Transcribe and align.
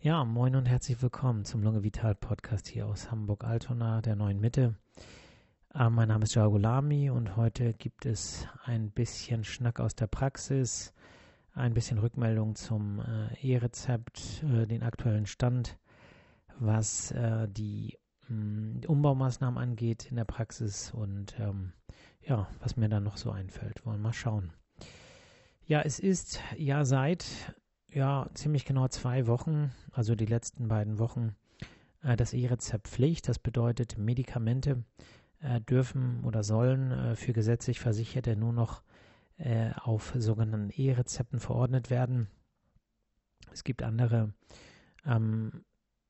Ja, 0.00 0.24
moin 0.24 0.54
und 0.54 0.66
herzlich 0.66 1.02
willkommen 1.02 1.44
zum 1.44 1.64
Lunge 1.64 1.82
Vital 1.82 2.14
Podcast 2.14 2.68
hier 2.68 2.86
aus 2.86 3.10
Hamburg-Altona, 3.10 4.00
der 4.00 4.14
neuen 4.14 4.38
Mitte. 4.38 4.76
Äh, 5.74 5.90
mein 5.90 6.06
Name 6.06 6.22
ist 6.22 6.36
Jao 6.36 6.48
Gulami 6.52 7.10
und 7.10 7.34
heute 7.34 7.74
gibt 7.74 8.06
es 8.06 8.46
ein 8.62 8.92
bisschen 8.92 9.42
Schnack 9.42 9.80
aus 9.80 9.96
der 9.96 10.06
Praxis, 10.06 10.94
ein 11.52 11.74
bisschen 11.74 11.98
Rückmeldung 11.98 12.54
zum 12.54 13.00
äh, 13.00 13.34
E-Rezept, 13.42 14.44
äh, 14.44 14.68
den 14.68 14.84
aktuellen 14.84 15.26
Stand, 15.26 15.76
was 16.60 17.10
äh, 17.10 17.48
die 17.48 17.98
mh, 18.28 18.86
Umbaumaßnahmen 18.86 19.60
angeht 19.60 20.06
in 20.10 20.16
der 20.16 20.26
Praxis 20.26 20.92
und 20.92 21.34
ähm, 21.40 21.72
ja, 22.22 22.46
was 22.60 22.76
mir 22.76 22.88
dann 22.88 23.02
noch 23.02 23.16
so 23.16 23.32
einfällt. 23.32 23.84
Wollen 23.84 23.96
wir 23.96 24.04
mal 24.04 24.12
schauen. 24.12 24.52
Ja, 25.66 25.80
es 25.80 25.98
ist 25.98 26.40
ja 26.56 26.84
seit 26.84 27.26
ja, 27.90 28.28
ziemlich 28.34 28.64
genau 28.64 28.88
zwei 28.88 29.26
Wochen, 29.26 29.72
also 29.92 30.14
die 30.14 30.26
letzten 30.26 30.68
beiden 30.68 30.98
Wochen, 30.98 31.34
äh, 32.02 32.16
das 32.16 32.32
E-Rezept 32.32 32.88
Pflicht. 32.88 33.28
Das 33.28 33.38
bedeutet, 33.38 33.98
Medikamente 33.98 34.84
äh, 35.40 35.60
dürfen 35.60 36.24
oder 36.24 36.42
sollen 36.42 36.90
äh, 36.90 37.16
für 37.16 37.32
gesetzlich 37.32 37.80
Versicherte 37.80 38.36
nur 38.36 38.52
noch 38.52 38.82
äh, 39.36 39.70
auf 39.80 40.12
sogenannten 40.16 40.70
E-Rezepten 40.70 41.40
verordnet 41.40 41.90
werden. 41.90 42.28
Es 43.52 43.64
gibt 43.64 43.82
andere 43.82 44.34
ähm, 45.06 45.64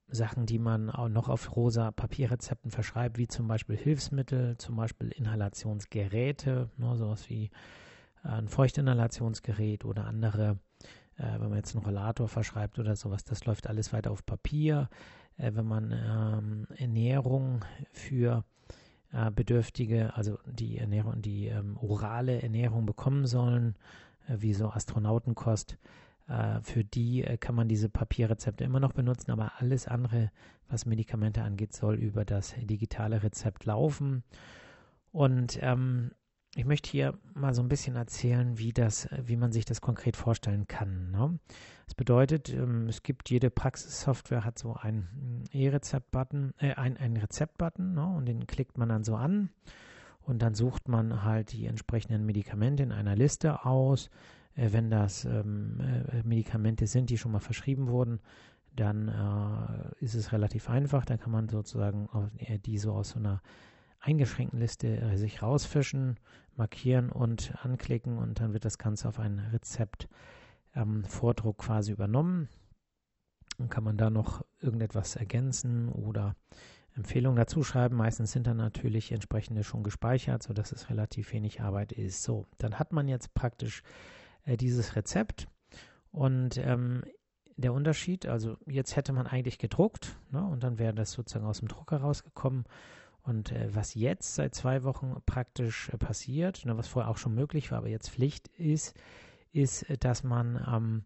Sachen, 0.09 0.47
die 0.47 0.59
man 0.59 0.91
auch 0.91 1.09
noch 1.09 1.29
auf 1.29 1.55
rosa 1.55 1.91
Papierrezepten 1.91 2.71
verschreibt, 2.71 3.19
wie 3.19 3.29
zum 3.29 3.47
Beispiel 3.47 3.77
Hilfsmittel, 3.77 4.57
zum 4.57 4.77
Beispiel 4.77 5.11
Inhalationsgeräte, 5.11 6.71
ne, 6.77 6.97
sowas 6.97 7.29
wie 7.29 7.51
ein 8.23 8.49
Feuchtinhalationsgerät 8.49 9.85
oder 9.85 10.07
andere 10.07 10.53
äh, 10.53 10.68
wenn 11.19 11.49
man 11.49 11.57
jetzt 11.57 11.75
einen 11.75 11.85
Rollator 11.85 12.29
verschreibt 12.29 12.79
oder 12.79 12.95
sowas, 12.97 13.25
das 13.25 13.45
läuft 13.45 13.67
alles 13.67 13.93
weiter 13.93 14.11
auf 14.11 14.25
Papier. 14.25 14.89
Äh, 15.39 15.53
wenn 15.55 15.67
man 15.67 15.93
ähm, 15.93 16.67
Ernährung 16.77 17.65
für 17.93 18.45
äh, 19.13 19.31
Bedürftige, 19.31 20.15
also 20.15 20.39
die 20.45 20.79
Ernährung, 20.79 21.23
die 21.23 21.47
ähm, 21.47 21.79
orale 21.79 22.43
Ernährung 22.43 22.85
bekommen 22.85 23.27
sollen, 23.27 23.77
äh, 24.29 24.37
wie 24.39 24.53
so 24.53 24.69
Astronautenkost, 24.71 25.79
äh, 26.29 26.61
für 26.61 26.85
die 26.85 27.25
äh, 27.25 27.39
kann 27.39 27.55
man 27.55 27.69
diese 27.69 27.89
Papierrezepte 27.89 28.65
immer 28.65 28.81
noch 28.81 28.93
benutzen, 28.93 29.31
aber 29.31 29.53
alles 29.59 29.89
andere, 29.89 30.31
was 30.69 30.85
Medikamente 30.85 31.43
angeht, 31.43 31.73
soll 31.73 31.95
über 31.95 32.25
das 32.25 32.55
digitale 32.61 33.23
Rezept 33.23 33.65
laufen. 33.65 34.25
Und 35.11 35.59
ähm, 35.63 36.11
ich 36.59 36.65
möchte 36.65 36.91
hier 36.91 37.17
mal 37.35 37.55
so 37.55 37.63
ein 37.63 37.69
bisschen 37.69 37.95
erzählen, 37.95 38.59
wie 38.59 38.73
das, 38.73 39.09
wie 39.25 39.37
man 39.37 39.53
sich 39.53 39.65
das 39.65 39.81
konkret 39.81 40.17
vorstellen 40.17 40.67
kann. 40.67 41.13
Ne? 41.13 41.39
Das 41.87 41.95
bedeutet, 41.95 42.53
ähm, 42.53 42.89
es 42.89 43.05
gibt 43.05 43.31
jede 43.31 43.49
Praxissoftware 43.49 44.45
hat 44.45 44.59
so 44.59 44.75
einen 44.75 45.45
E-Rezept-Button, 45.53 46.55
äh, 46.59 46.75
ein, 46.75 46.97
einen 46.97 47.17
Rezept-Button, 47.17 47.95
ne? 47.95 48.05
und 48.05 48.27
den 48.27 48.49
klickt 48.49 48.77
man 48.77 48.89
dann 48.89 49.05
so 49.05 49.15
an 49.15 49.51
und 50.23 50.43
dann 50.43 50.55
sucht 50.55 50.89
man 50.89 51.23
halt 51.23 51.53
die 51.53 51.67
entsprechenden 51.67 52.27
Medikamente 52.27 52.83
in 52.83 52.91
einer 52.91 53.15
Liste 53.15 53.65
aus. 53.65 54.11
Äh, 54.57 54.73
wenn 54.73 54.91
das 54.91 55.27
ähm, 55.27 55.79
äh, 55.81 56.25
Medikamente 56.25 56.89
sind, 56.89 57.09
die 57.09 57.19
schon 57.19 57.31
mal 57.31 57.39
verschrieben 57.39 57.87
wurden, 57.87 58.19
dann 58.75 59.07
äh, 59.07 60.05
ist 60.05 60.17
es 60.17 60.33
relativ 60.33 60.69
einfach. 60.69 61.05
Dann 61.05 61.21
kann 61.21 61.31
man 61.31 61.49
sozusagen 61.49 62.09
die 62.67 62.79
so 62.79 62.95
aus 62.95 63.11
so 63.11 63.21
einer 63.21 63.43
eingeschränkten 64.01 64.61
Liste 64.61 65.17
sich 65.17 65.43
rausfischen, 65.43 66.19
markieren 66.59 67.11
und 67.11 67.55
anklicken 67.63 68.19
und 68.19 68.41
dann 68.41 68.53
wird 68.53 68.65
das 68.65 68.79
Ganze 68.79 69.09
auf 69.09 69.19
ein 69.19 69.39
Rezept 69.39 70.09
ähm, 70.75 71.05
Vordruck 71.05 71.59
quasi 71.59 71.93
übernommen. 71.93 72.49
Dann 73.57 73.69
kann 73.69 73.85
man 73.85 73.97
da 73.97 74.11
noch 74.11 74.45
irgendetwas 74.61 75.17
ergänzen 75.17 75.89
oder 75.89 76.37
Empfehlungen 76.95 77.37
dazu 77.37 77.63
schreiben. 77.63 77.97
Meistens 77.97 78.33
sind 78.33 78.47
dann 78.47 78.57
natürlich 78.57 79.13
entsprechende 79.13 79.65
schon 79.65 79.83
gespeichert, 79.83 80.43
sodass 80.43 80.73
es 80.73 80.91
relativ 80.91 81.33
wenig 81.33 81.61
Arbeit 81.61 81.93
ist. 81.93 82.23
So, 82.23 82.47
dann 82.59 82.79
hat 82.79 82.93
man 82.93 83.09
jetzt 83.09 83.35
praktisch 83.35 83.83
äh, 84.45 84.57
dieses 84.57 84.97
Rezept 84.97 85.49
und 86.11 86.59
ähm, 86.59 87.03
der 87.57 87.73
Unterschied, 87.73 88.27
also 88.27 88.57
jetzt 88.67 88.95
hätte 88.95 89.13
man 89.13 89.27
eigentlich 89.27 89.59
gedruckt 89.59 90.17
ne, 90.31 90.45
und 90.45 90.63
dann 90.63 90.79
wäre 90.79 90.95
das 90.95 91.11
sozusagen 91.13 91.45
aus 91.45 91.59
dem 91.59 91.69
Drucker 91.69 91.99
rausgekommen 91.99 92.65
und 93.29 93.53
äh, 93.53 93.69
was 93.75 93.95
jetzt 93.95 94.35
seit 94.35 94.55
zwei 94.55 94.85
Wochen 94.85 95.15
praktisch 95.27 95.91
äh, 95.91 95.99
passiert, 95.99 96.65
ne, 96.65 96.79
was 96.79 96.89
vorher 96.89 97.11
auch 97.11 97.19
schon 97.19 97.35
möglich 97.35 97.71
war, 97.71 97.79
aber 97.79 97.89
jetzt 97.89 98.09
Pflicht 98.11 98.49
ist, 98.49 98.99
ist, 99.53 99.83
äh, 99.91 99.99
dass 99.99 100.25
man 100.25 100.57
ähm, 100.67 101.05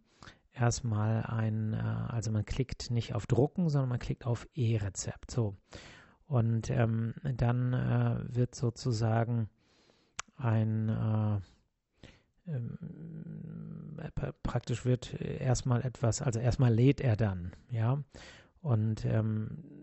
erstmal 0.52 1.24
ein, 1.24 1.74
äh, 1.74 1.78
also 1.78 2.30
man 2.30 2.44
klickt 2.44 2.92
nicht 2.92 3.16
auf 3.16 3.26
Drucken, 3.26 3.68
sondern 3.68 3.88
man 3.88 3.98
klickt 3.98 4.24
auf 4.24 4.46
E-Rezept. 4.54 5.32
So. 5.32 5.56
Und 6.26 6.70
ähm, 6.70 7.14
dann 7.24 7.72
äh, 7.72 8.36
wird 8.36 8.54
sozusagen 8.54 9.48
ein 10.36 10.88
äh, 10.88 11.40
ähm, 12.50 12.78
praktisch 14.42 14.84
wird 14.84 15.20
erstmal 15.20 15.82
etwas, 15.82 16.22
also 16.22 16.38
erstmal 16.40 16.72
lädt 16.72 17.00
er 17.00 17.16
dann, 17.16 17.52
ja. 17.70 18.02
Und 18.60 19.04
ähm, 19.04 19.81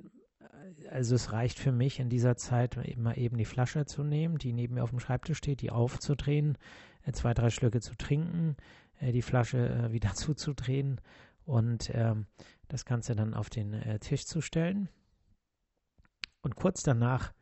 also 0.92 1.16
es 1.16 1.32
reicht 1.32 1.60
für 1.60 1.72
mich 1.72 2.00
in 2.00 2.10
dieser 2.10 2.36
Zeit 2.36 2.78
immer 2.78 3.18
eben 3.18 3.38
die 3.38 3.46
Flasche 3.46 3.86
zu 3.86 4.04
nehmen, 4.04 4.38
die 4.38 4.54
neben 4.54 4.76
mir 4.76 4.84
auf 4.84 4.90
dem 4.90 5.00
Schreibtisch 5.00 5.38
steht, 5.38 5.62
die 5.62 5.72
aufzudrehen, 5.72 6.58
äh, 7.06 7.12
zwei, 7.12 7.34
drei 7.34 7.50
Schlücke 7.50 7.82
zu 7.82 7.96
trinken, 7.96 8.56
äh, 9.00 9.12
die 9.12 9.22
Flasche 9.22 9.70
äh, 9.70 9.92
wieder 9.92 10.14
zuzudrehen 10.16 11.00
und 11.46 11.92
ähm, 11.94 12.26
das 12.68 12.86
Ganze 12.86 13.16
dann 13.16 13.34
auf 13.34 13.50
den 13.50 14.00
Tisch 14.00 14.28
zu 14.28 14.42
stellen. 14.42 14.90
Und 16.42 16.56
kurz 16.56 16.84
danach 16.84 17.34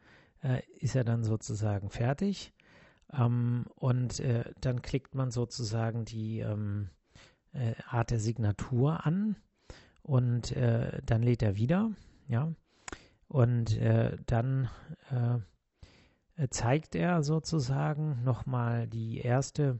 ist 0.79 0.95
er 0.95 1.03
dann 1.03 1.25
sozusagen 1.25 1.89
fertig. 1.89 2.53
Ähm, 3.11 3.65
und 3.75 4.23
dann 4.61 4.81
klickt 4.81 5.15
man 5.15 5.29
sozusagen 5.29 6.05
die 6.05 6.39
ähm, 6.39 6.91
Art 7.89 8.11
der 8.11 8.19
Signatur 8.19 9.05
an 9.05 9.35
und 10.01 10.55
dann 10.55 11.21
lädt 11.21 11.43
er 11.43 11.57
wieder. 11.57 11.91
Ja, 12.29 12.53
und 13.27 13.77
äh, 13.77 14.17
dann 14.25 14.69
äh, 15.11 15.39
zeigt 16.49 16.95
er 16.95 17.23
sozusagen 17.23 18.23
nochmal 18.23 18.88
die 18.88 19.19
erste, 19.19 19.79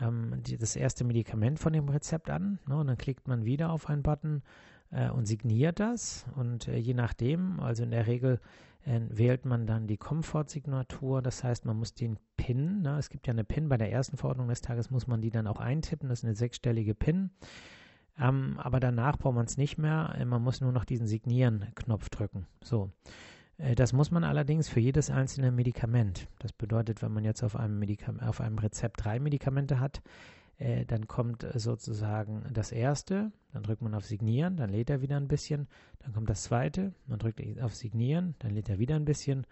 ähm, 0.00 0.42
die, 0.42 0.56
das 0.56 0.76
erste 0.76 1.04
Medikament 1.04 1.58
von 1.58 1.72
dem 1.72 1.88
Rezept 1.88 2.30
an. 2.30 2.58
Ne? 2.66 2.78
Und 2.78 2.86
dann 2.86 2.96
klickt 2.96 3.28
man 3.28 3.44
wieder 3.44 3.70
auf 3.70 3.88
einen 3.88 4.02
Button 4.02 4.42
äh, 4.90 5.10
und 5.10 5.26
signiert 5.26 5.80
das. 5.80 6.24
Und 6.36 6.68
äh, 6.68 6.76
je 6.76 6.94
nachdem, 6.94 7.60
also 7.60 7.82
in 7.82 7.90
der 7.90 8.06
Regel 8.06 8.40
äh, 8.84 9.00
wählt 9.10 9.44
man 9.44 9.66
dann 9.66 9.86
die 9.86 9.96
Komfortsignatur. 9.96 11.20
Das 11.20 11.42
heißt, 11.42 11.64
man 11.64 11.76
muss 11.76 11.94
den 11.94 12.18
PIN, 12.36 12.82
ne? 12.82 12.98
es 12.98 13.10
gibt 13.10 13.26
ja 13.26 13.32
eine 13.32 13.44
PIN 13.44 13.68
bei 13.68 13.76
der 13.76 13.90
ersten 13.92 14.16
Verordnung 14.16 14.48
des 14.48 14.60
Tages, 14.60 14.90
muss 14.90 15.06
man 15.06 15.20
die 15.20 15.30
dann 15.30 15.46
auch 15.46 15.60
eintippen. 15.60 16.08
Das 16.08 16.20
ist 16.20 16.24
eine 16.24 16.36
sechsstellige 16.36 16.94
PIN. 16.94 17.30
Ähm, 18.18 18.58
aber 18.58 18.80
danach 18.80 19.16
braucht 19.16 19.34
man 19.34 19.46
es 19.46 19.56
nicht 19.56 19.78
mehr. 19.78 20.14
Äh, 20.18 20.24
man 20.24 20.42
muss 20.42 20.60
nur 20.60 20.72
noch 20.72 20.84
diesen 20.84 21.06
Signieren-Knopf 21.06 22.08
drücken. 22.10 22.46
So. 22.62 22.90
Äh, 23.58 23.74
das 23.74 23.92
muss 23.92 24.10
man 24.10 24.24
allerdings 24.24 24.68
für 24.68 24.80
jedes 24.80 25.10
einzelne 25.10 25.50
Medikament. 25.50 26.28
Das 26.38 26.52
bedeutet, 26.52 27.02
wenn 27.02 27.12
man 27.12 27.24
jetzt 27.24 27.42
auf 27.42 27.56
einem, 27.56 27.78
Medikam 27.78 28.20
auf 28.20 28.40
einem 28.40 28.58
Rezept 28.58 29.04
drei 29.04 29.18
Medikamente 29.18 29.80
hat, 29.80 30.02
äh, 30.58 30.84
dann 30.84 31.06
kommt 31.08 31.46
sozusagen 31.54 32.44
das 32.52 32.72
erste, 32.72 33.32
dann 33.52 33.62
drückt 33.62 33.82
man 33.82 33.94
auf 33.94 34.04
Signieren, 34.04 34.56
dann 34.56 34.70
lädt 34.70 34.90
er 34.90 35.00
wieder 35.00 35.16
ein 35.16 35.28
bisschen, 35.28 35.66
dann 36.00 36.12
kommt 36.12 36.28
das 36.28 36.44
zweite, 36.44 36.94
man 37.06 37.18
drückt 37.18 37.40
auf 37.60 37.74
Signieren, 37.74 38.34
dann 38.38 38.52
lädt 38.52 38.68
er 38.68 38.78
wieder 38.78 38.96
ein 38.96 39.04
bisschen 39.04 39.46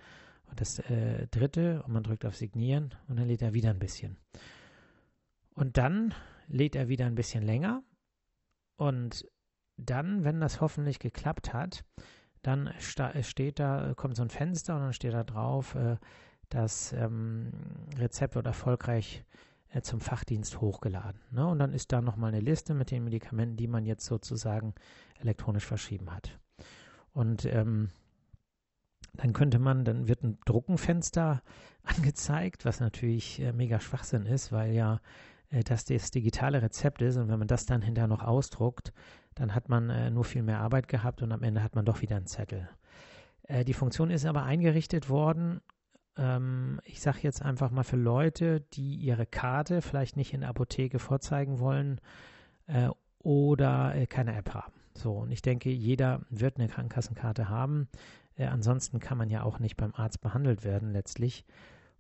und 0.51 0.61
das 0.61 0.79
äh, 0.81 1.27
dritte 1.29 1.83
und 1.83 1.93
man 1.93 2.03
drückt 2.03 2.27
auf 2.27 2.37
Signieren 2.37 2.95
und 3.09 3.19
dann 3.19 3.29
lädt 3.29 3.43
er 3.43 3.55
wieder 3.55 3.71
ein 3.71 3.79
bisschen. 3.79 4.19
Und 5.55 5.79
dann 5.79 6.15
lädt 6.49 6.77
er 6.77 6.89
wieder 6.89 7.07
ein 7.07 7.15
bisschen 7.15 7.43
länger 7.43 7.83
und 8.81 9.27
dann, 9.77 10.25
wenn 10.25 10.41
das 10.41 10.63
hoffentlich 10.63 11.01
geklappt 11.01 11.53
hat, 11.53 11.85
dann 12.41 12.73
steht 12.79 13.59
da, 13.59 13.93
kommt 13.95 14.17
so 14.17 14.23
ein 14.23 14.31
Fenster 14.31 14.75
und 14.75 14.81
dann 14.81 14.93
steht 14.95 15.13
da 15.13 15.23
drauf, 15.23 15.75
äh, 15.75 15.99
das 16.49 16.95
ähm, 16.95 17.53
Rezept 17.99 18.37
wird 18.37 18.47
erfolgreich 18.47 19.23
äh, 19.69 19.83
zum 19.83 20.01
Fachdienst 20.01 20.63
hochgeladen. 20.63 21.21
Ne? 21.31 21.47
Und 21.47 21.59
dann 21.59 21.75
ist 21.75 21.93
da 21.93 22.01
nochmal 22.01 22.33
eine 22.33 22.41
Liste 22.41 22.73
mit 22.73 22.91
den 22.91 23.05
Medikamenten, 23.05 23.59
die 23.59 23.69
man 23.69 23.85
jetzt 23.85 24.07
sozusagen 24.07 24.75
elektronisch 25.19 25.67
verschrieben 25.67 26.11
hat. 26.11 26.39
Und 27.13 27.45
ähm, 27.45 27.91
dann 29.13 29.35
könnte 29.35 29.59
man, 29.59 29.85
dann 29.85 30.09
wird 30.09 30.23
ein 30.23 30.39
Druckenfenster 30.47 31.43
angezeigt, 31.83 32.65
was 32.65 32.81
natürlich 32.81 33.41
äh, 33.41 33.53
mega 33.53 33.79
Schwachsinn 33.79 34.25
ist, 34.25 34.53
weil 34.53 34.73
ja 34.73 34.95
äh, 34.95 35.01
dass 35.65 35.85
das 35.85 36.11
digitale 36.11 36.63
Rezept 36.63 37.03
ist 37.03 37.17
und 37.17 37.29
wenn 37.29 37.39
man 37.39 37.49
das 37.49 37.67
dann 37.67 37.83
hinterher 37.83 38.09
noch 38.09 38.23
ausdruckt, 38.23 38.93
dann 39.35 39.55
hat 39.55 39.69
man 39.69 39.91
äh, 39.91 40.11
nur 40.11 40.25
viel 40.25 40.43
mehr 40.43 40.61
Arbeit 40.61 40.89
gehabt 40.89 41.23
und 41.23 41.33
am 41.33 41.43
Ende 41.43 41.63
hat 41.63 41.75
man 41.75 41.85
doch 41.85 42.03
wieder 42.03 42.17
einen 42.17 42.27
Zettel. 42.27 42.69
Äh, 43.45 43.65
die 43.65 43.75
Funktion 43.75 44.11
ist 44.11 44.27
aber 44.27 44.45
eingerichtet 44.45 45.09
worden, 45.09 45.61
ähm, 46.17 46.81
ich 46.85 47.01
sage 47.01 47.21
jetzt 47.23 47.43
einfach 47.43 47.71
mal 47.71 47.83
für 47.83 47.97
Leute, 47.97 48.61
die 48.73 48.97
ihre 48.97 49.27
Karte 49.27 49.83
vielleicht 49.83 50.17
nicht 50.17 50.35
in 50.35 50.41
der 50.41 50.51
Apotheke 50.51 50.99
vorzeigen 50.99 51.59
wollen 51.59 52.01
äh, 52.67 52.89
oder 53.19 53.95
äh, 53.95 54.07
keine 54.07 54.37
App 54.37 54.55
haben. 54.55 54.75
So, 54.95 55.13
und 55.15 55.31
ich 55.31 55.43
denke, 55.43 55.71
jeder 55.71 56.21
wird 56.31 56.59
eine 56.59 56.69
Krankenkassenkarte 56.69 57.49
haben. 57.49 57.89
Äh, 58.37 58.47
ansonsten 58.47 59.01
kann 59.01 59.19
man 59.19 59.31
ja 59.31 59.43
auch 59.43 59.59
nicht 59.59 59.77
beim 59.77 59.95
Arzt 59.95 60.21
behandelt 60.21 60.65
werden 60.65 60.93
letztlich. 60.93 61.45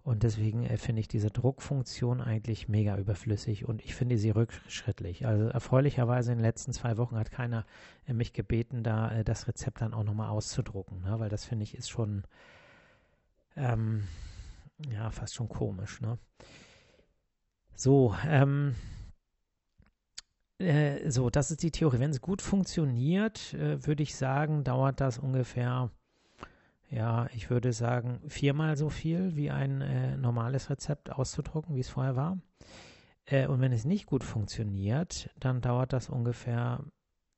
Und 0.02 0.22
deswegen 0.22 0.64
äh, 0.64 0.78
finde 0.78 1.00
ich 1.00 1.08
diese 1.08 1.30
Druckfunktion 1.30 2.20
eigentlich 2.20 2.68
mega 2.68 2.96
überflüssig 2.96 3.66
und 3.66 3.82
ich 3.82 3.94
finde 3.94 4.16
sie 4.16 4.30
rückschrittlich. 4.30 5.26
Also 5.26 5.48
erfreulicherweise 5.48 6.32
in 6.32 6.38
den 6.38 6.44
letzten 6.44 6.72
zwei 6.72 6.96
Wochen 6.96 7.16
hat 7.16 7.30
keiner 7.30 7.66
äh, 8.06 8.14
mich 8.14 8.32
gebeten, 8.32 8.82
da 8.82 9.10
äh, 9.10 9.24
das 9.24 9.46
Rezept 9.46 9.82
dann 9.82 9.92
auch 9.92 10.04
nochmal 10.04 10.30
auszudrucken, 10.30 11.02
ne? 11.02 11.20
weil 11.20 11.28
das 11.28 11.44
finde 11.44 11.64
ich 11.64 11.76
ist 11.76 11.90
schon 11.90 12.24
ähm, 13.56 14.04
ja 14.90 15.10
fast 15.10 15.34
schon 15.34 15.50
komisch. 15.50 16.00
Ne? 16.00 16.18
So, 17.74 18.14
ähm, 18.26 18.74
äh, 20.58 21.10
so, 21.10 21.28
das 21.28 21.50
ist 21.50 21.62
die 21.62 21.70
Theorie. 21.70 21.98
Wenn 21.98 22.10
es 22.10 22.22
gut 22.22 22.40
funktioniert, 22.40 23.52
würde 23.52 24.02
ich 24.02 24.14
sagen, 24.14 24.64
dauert 24.64 25.00
das 25.00 25.18
ungefähr 25.18 25.90
ja, 26.90 27.28
ich 27.34 27.50
würde 27.50 27.72
sagen, 27.72 28.20
viermal 28.26 28.76
so 28.76 28.88
viel 28.88 29.36
wie 29.36 29.50
ein 29.50 29.80
äh, 29.80 30.16
normales 30.16 30.70
Rezept 30.70 31.12
auszudrucken, 31.12 31.76
wie 31.76 31.80
es 31.80 31.88
vorher 31.88 32.16
war. 32.16 32.38
Äh, 33.26 33.46
und 33.46 33.60
wenn 33.60 33.72
es 33.72 33.84
nicht 33.84 34.06
gut 34.06 34.24
funktioniert, 34.24 35.30
dann 35.38 35.60
dauert 35.60 35.92
das 35.92 36.08
ungefähr 36.08 36.84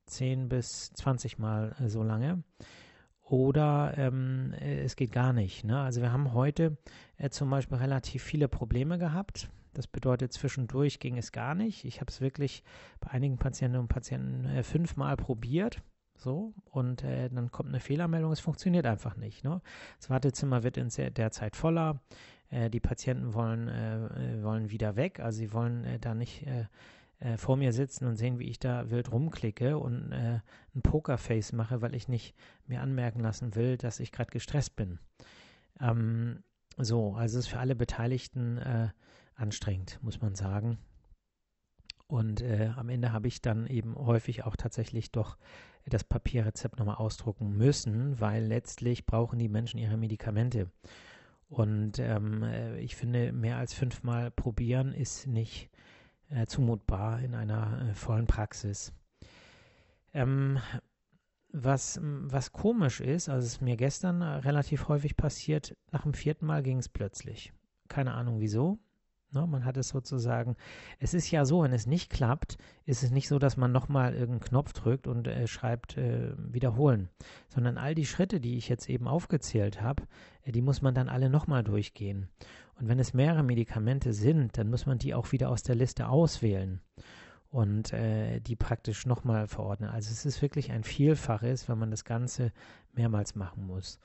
10 0.06 0.48
bis 0.48 0.92
20 0.94 1.38
Mal 1.38 1.76
äh, 1.78 1.88
so 1.88 2.02
lange. 2.02 2.42
Oder 3.20 3.94
ähm, 3.98 4.54
äh, 4.58 4.80
es 4.80 4.96
geht 4.96 5.12
gar 5.12 5.34
nicht. 5.34 5.64
Ne? 5.64 5.78
Also 5.78 6.00
wir 6.00 6.12
haben 6.12 6.32
heute 6.32 6.78
äh, 7.18 7.28
zum 7.28 7.50
Beispiel 7.50 7.76
relativ 7.76 8.22
viele 8.22 8.48
Probleme 8.48 8.98
gehabt. 8.98 9.50
Das 9.74 9.86
bedeutet, 9.86 10.32
zwischendurch 10.32 10.98
ging 10.98 11.16
es 11.18 11.30
gar 11.30 11.54
nicht. 11.54 11.84
Ich 11.84 12.00
habe 12.00 12.10
es 12.10 12.20
wirklich 12.20 12.62
bei 13.00 13.10
einigen 13.10 13.36
Patientinnen 13.36 13.82
und 13.82 13.88
Patienten 13.88 14.46
äh, 14.46 14.62
fünfmal 14.62 15.16
probiert 15.16 15.82
so, 16.22 16.54
und 16.70 17.02
äh, 17.02 17.28
dann 17.28 17.50
kommt 17.50 17.68
eine 17.68 17.80
Fehlermeldung, 17.80 18.32
es 18.32 18.40
funktioniert 18.40 18.86
einfach 18.86 19.16
nicht. 19.16 19.44
Ne? 19.44 19.60
Das 19.98 20.08
Wartezimmer 20.08 20.62
wird 20.62 20.76
in 20.76 20.88
der 21.14 21.30
Zeit 21.32 21.56
voller. 21.56 22.00
Äh, 22.52 22.70
die 22.70 22.80
Patienten 22.80 23.34
wollen, 23.34 23.68
äh, 23.68 24.36
äh, 24.38 24.42
wollen 24.42 24.70
wieder 24.70 24.94
weg, 24.94 25.20
also 25.20 25.38
sie 25.38 25.52
wollen 25.52 25.84
äh, 25.84 25.98
da 25.98 26.14
nicht 26.14 26.46
äh, 26.46 26.66
vor 27.36 27.56
mir 27.56 27.72
sitzen 27.72 28.06
und 28.06 28.16
sehen, 28.16 28.40
wie 28.40 28.48
ich 28.48 28.58
da 28.58 28.90
wild 28.90 29.12
rumklicke 29.12 29.78
und 29.78 30.12
ein 30.12 30.42
Pokerface 30.82 31.52
mache, 31.52 31.80
weil 31.80 31.94
ich 31.94 32.08
nicht 32.08 32.34
mir 32.66 32.80
anmerken 32.80 33.20
lassen 33.20 33.54
will, 33.54 33.76
dass 33.76 34.00
ich 34.00 34.10
gerade 34.10 34.32
gestresst 34.32 34.74
bin. 34.74 34.98
Ähm, 35.80 36.42
so, 36.78 37.14
also 37.14 37.38
es 37.38 37.44
ist 37.44 37.52
für 37.52 37.60
alle 37.60 37.76
Beteiligten 37.76 38.58
anstrengend, 39.36 40.00
muss 40.02 40.20
man 40.20 40.34
sagen. 40.34 40.78
Und 42.08 42.42
am 42.42 42.88
Ende 42.88 43.12
habe 43.12 43.28
ich 43.28 43.40
dann 43.40 43.68
eben 43.68 43.94
häufig 43.94 44.42
auch 44.42 44.56
tatsächlich 44.56 45.12
doch 45.12 45.38
das 45.86 46.04
Papierrezept 46.04 46.78
nochmal 46.78 46.96
ausdrucken 46.96 47.56
müssen, 47.56 48.20
weil 48.20 48.44
letztlich 48.44 49.06
brauchen 49.06 49.38
die 49.38 49.48
Menschen 49.48 49.78
ihre 49.78 49.96
Medikamente. 49.96 50.70
Und 51.48 51.98
ähm, 51.98 52.42
äh, 52.42 52.80
ich 52.80 52.96
finde, 52.96 53.32
mehr 53.32 53.58
als 53.58 53.74
fünfmal 53.74 54.30
probieren 54.30 54.92
ist 54.94 55.26
nicht 55.26 55.70
äh, 56.30 56.46
zumutbar 56.46 57.20
in 57.20 57.34
einer 57.34 57.90
äh, 57.90 57.94
vollen 57.94 58.26
Praxis. 58.26 58.92
Ähm, 60.14 60.58
was, 61.52 62.00
was 62.02 62.52
komisch 62.52 63.00
ist, 63.00 63.28
also 63.28 63.46
es 63.46 63.54
ist 63.54 63.60
mir 63.60 63.76
gestern 63.76 64.22
relativ 64.22 64.88
häufig 64.88 65.18
passiert, 65.18 65.76
nach 65.90 66.04
dem 66.04 66.14
vierten 66.14 66.46
Mal 66.46 66.62
ging 66.62 66.78
es 66.78 66.88
plötzlich. 66.88 67.52
Keine 67.88 68.14
Ahnung 68.14 68.40
wieso. 68.40 68.78
Ne, 69.34 69.46
man 69.46 69.64
hat 69.64 69.78
es 69.78 69.88
sozusagen, 69.88 70.56
es 70.98 71.14
ist 71.14 71.30
ja 71.30 71.46
so, 71.46 71.62
wenn 71.62 71.72
es 71.72 71.86
nicht 71.86 72.10
klappt, 72.10 72.58
ist 72.84 73.02
es 73.02 73.10
nicht 73.10 73.28
so, 73.28 73.38
dass 73.38 73.56
man 73.56 73.72
nochmal 73.72 74.12
irgendeinen 74.12 74.40
Knopf 74.40 74.74
drückt 74.74 75.06
und 75.06 75.26
äh, 75.26 75.46
schreibt 75.46 75.96
äh, 75.96 76.34
wiederholen, 76.36 77.08
sondern 77.48 77.78
all 77.78 77.94
die 77.94 78.04
Schritte, 78.04 78.40
die 78.40 78.58
ich 78.58 78.68
jetzt 78.68 78.90
eben 78.90 79.08
aufgezählt 79.08 79.80
habe, 79.80 80.02
äh, 80.42 80.52
die 80.52 80.60
muss 80.60 80.82
man 80.82 80.94
dann 80.94 81.08
alle 81.08 81.30
nochmal 81.30 81.64
durchgehen. 81.64 82.28
Und 82.74 82.88
wenn 82.88 82.98
es 82.98 83.14
mehrere 83.14 83.42
Medikamente 83.42 84.12
sind, 84.12 84.58
dann 84.58 84.68
muss 84.68 84.84
man 84.84 84.98
die 84.98 85.14
auch 85.14 85.32
wieder 85.32 85.48
aus 85.48 85.62
der 85.62 85.76
Liste 85.76 86.08
auswählen 86.08 86.82
und 87.48 87.94
äh, 87.94 88.40
die 88.40 88.56
praktisch 88.56 89.06
nochmal 89.06 89.46
verordnen. 89.46 89.88
Also 89.88 90.10
es 90.10 90.26
ist 90.26 90.42
wirklich 90.42 90.72
ein 90.72 90.84
Vielfaches, 90.84 91.70
wenn 91.70 91.78
man 91.78 91.90
das 91.90 92.04
Ganze 92.04 92.52
mehrmals 92.92 93.34
machen 93.34 93.66
muss. 93.66 93.98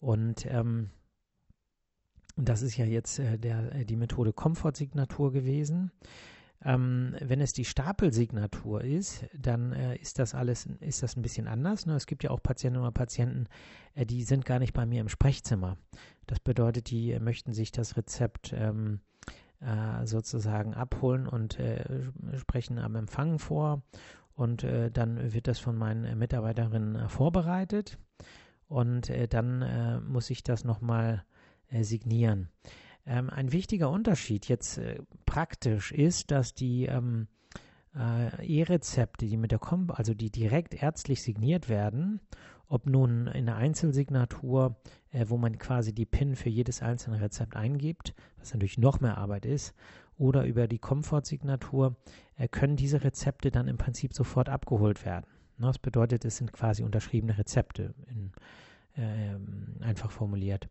Und 0.00 0.46
ähm, 0.46 0.90
und 2.36 2.48
das 2.48 2.62
ist 2.62 2.76
ja 2.76 2.84
jetzt 2.84 3.18
äh, 3.18 3.38
der, 3.38 3.74
äh, 3.74 3.84
die 3.84 3.96
Methode 3.96 4.32
Komfortsignatur 4.32 5.32
gewesen. 5.32 5.92
Ähm, 6.64 7.14
wenn 7.20 7.40
es 7.40 7.52
die 7.52 7.64
Stapelsignatur 7.64 8.82
ist, 8.82 9.26
dann 9.36 9.72
äh, 9.72 9.96
ist 9.96 10.18
das 10.18 10.34
alles, 10.34 10.66
ist 10.80 11.02
das 11.02 11.16
ein 11.16 11.22
bisschen 11.22 11.46
anders. 11.46 11.86
Ne? 11.86 11.94
Es 11.94 12.06
gibt 12.06 12.24
ja 12.24 12.30
auch 12.30 12.42
Patienten 12.42 12.80
oder 12.80 12.90
Patienten, 12.90 13.46
äh, 13.94 14.06
die 14.06 14.24
sind 14.24 14.44
gar 14.46 14.58
nicht 14.58 14.72
bei 14.72 14.86
mir 14.86 15.00
im 15.00 15.08
Sprechzimmer. 15.08 15.76
Das 16.26 16.40
bedeutet, 16.40 16.90
die 16.90 17.12
äh, 17.12 17.20
möchten 17.20 17.52
sich 17.52 17.70
das 17.70 17.96
Rezept 17.96 18.54
ähm, 18.56 19.00
äh, 19.60 20.06
sozusagen 20.06 20.74
abholen 20.74 21.26
und 21.26 21.58
sprechen 22.36 22.78
am 22.78 22.96
Empfang 22.96 23.38
vor. 23.38 23.82
Und 24.36 24.66
dann 24.92 25.32
wird 25.32 25.46
das 25.46 25.60
von 25.60 25.76
meinen 25.76 26.18
Mitarbeiterinnen 26.18 27.08
vorbereitet. 27.08 27.98
Und 28.66 29.12
dann 29.30 30.04
muss 30.08 30.28
ich 30.28 30.42
das 30.42 30.64
nochmal 30.64 31.22
äh, 31.22 31.33
signieren. 31.70 32.48
Ähm, 33.06 33.30
ein 33.30 33.52
wichtiger 33.52 33.90
Unterschied 33.90 34.48
jetzt 34.48 34.78
äh, 34.78 34.98
praktisch 35.26 35.92
ist, 35.92 36.30
dass 36.30 36.54
die 36.54 36.86
ähm, 36.86 37.28
äh, 37.94 38.46
E-Rezepte, 38.46 39.26
die 39.26 39.36
mit 39.36 39.52
der 39.52 39.58
Kom 39.58 39.90
also 39.90 40.14
die 40.14 40.30
direkt 40.30 40.74
ärztlich 40.74 41.22
signiert 41.22 41.68
werden, 41.68 42.20
ob 42.68 42.86
nun 42.86 43.26
in 43.26 43.46
der 43.46 43.56
Einzelsignatur, 43.56 44.76
äh, 45.10 45.26
wo 45.28 45.36
man 45.36 45.58
quasi 45.58 45.92
die 45.92 46.06
PIN 46.06 46.34
für 46.34 46.48
jedes 46.48 46.82
einzelne 46.82 47.20
Rezept 47.20 47.56
eingibt, 47.56 48.14
was 48.38 48.52
natürlich 48.54 48.78
noch 48.78 49.00
mehr 49.00 49.18
Arbeit 49.18 49.44
ist, 49.44 49.74
oder 50.16 50.44
über 50.44 50.66
die 50.66 50.78
Komfortsignatur, 50.78 51.96
äh, 52.36 52.48
können 52.48 52.76
diese 52.76 53.04
Rezepte 53.04 53.50
dann 53.50 53.68
im 53.68 53.76
Prinzip 53.76 54.14
sofort 54.14 54.48
abgeholt 54.48 55.04
werden. 55.04 55.26
Das 55.58 55.78
bedeutet, 55.78 56.24
es 56.24 56.38
sind 56.38 56.52
quasi 56.52 56.82
unterschriebene 56.82 57.38
Rezepte, 57.38 57.94
in, 58.08 58.32
ähm, 58.96 59.76
einfach 59.80 60.10
formuliert. 60.10 60.68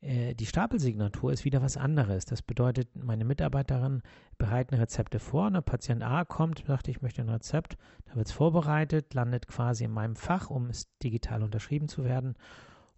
Äh, 0.00 0.34
die 0.34 0.46
Stapelsignatur 0.46 1.32
ist 1.32 1.44
wieder 1.44 1.62
was 1.62 1.76
anderes. 1.76 2.24
Das 2.24 2.42
bedeutet, 2.42 2.88
meine 2.96 3.24
Mitarbeiterin 3.24 4.02
bereiten 4.38 4.74
Rezepte 4.74 5.18
vor. 5.18 5.50
Der 5.50 5.60
Patient 5.60 6.02
A 6.02 6.24
kommt, 6.24 6.64
sagt, 6.66 6.88
ich 6.88 7.02
möchte 7.02 7.22
ein 7.22 7.28
Rezept. 7.28 7.76
Da 8.06 8.16
wird 8.16 8.26
es 8.26 8.32
vorbereitet, 8.32 9.14
landet 9.14 9.46
quasi 9.46 9.84
in 9.84 9.90
meinem 9.90 10.16
Fach, 10.16 10.50
um 10.50 10.66
es 10.66 10.88
digital 10.98 11.42
unterschrieben 11.42 11.88
zu 11.88 12.04
werden. 12.04 12.34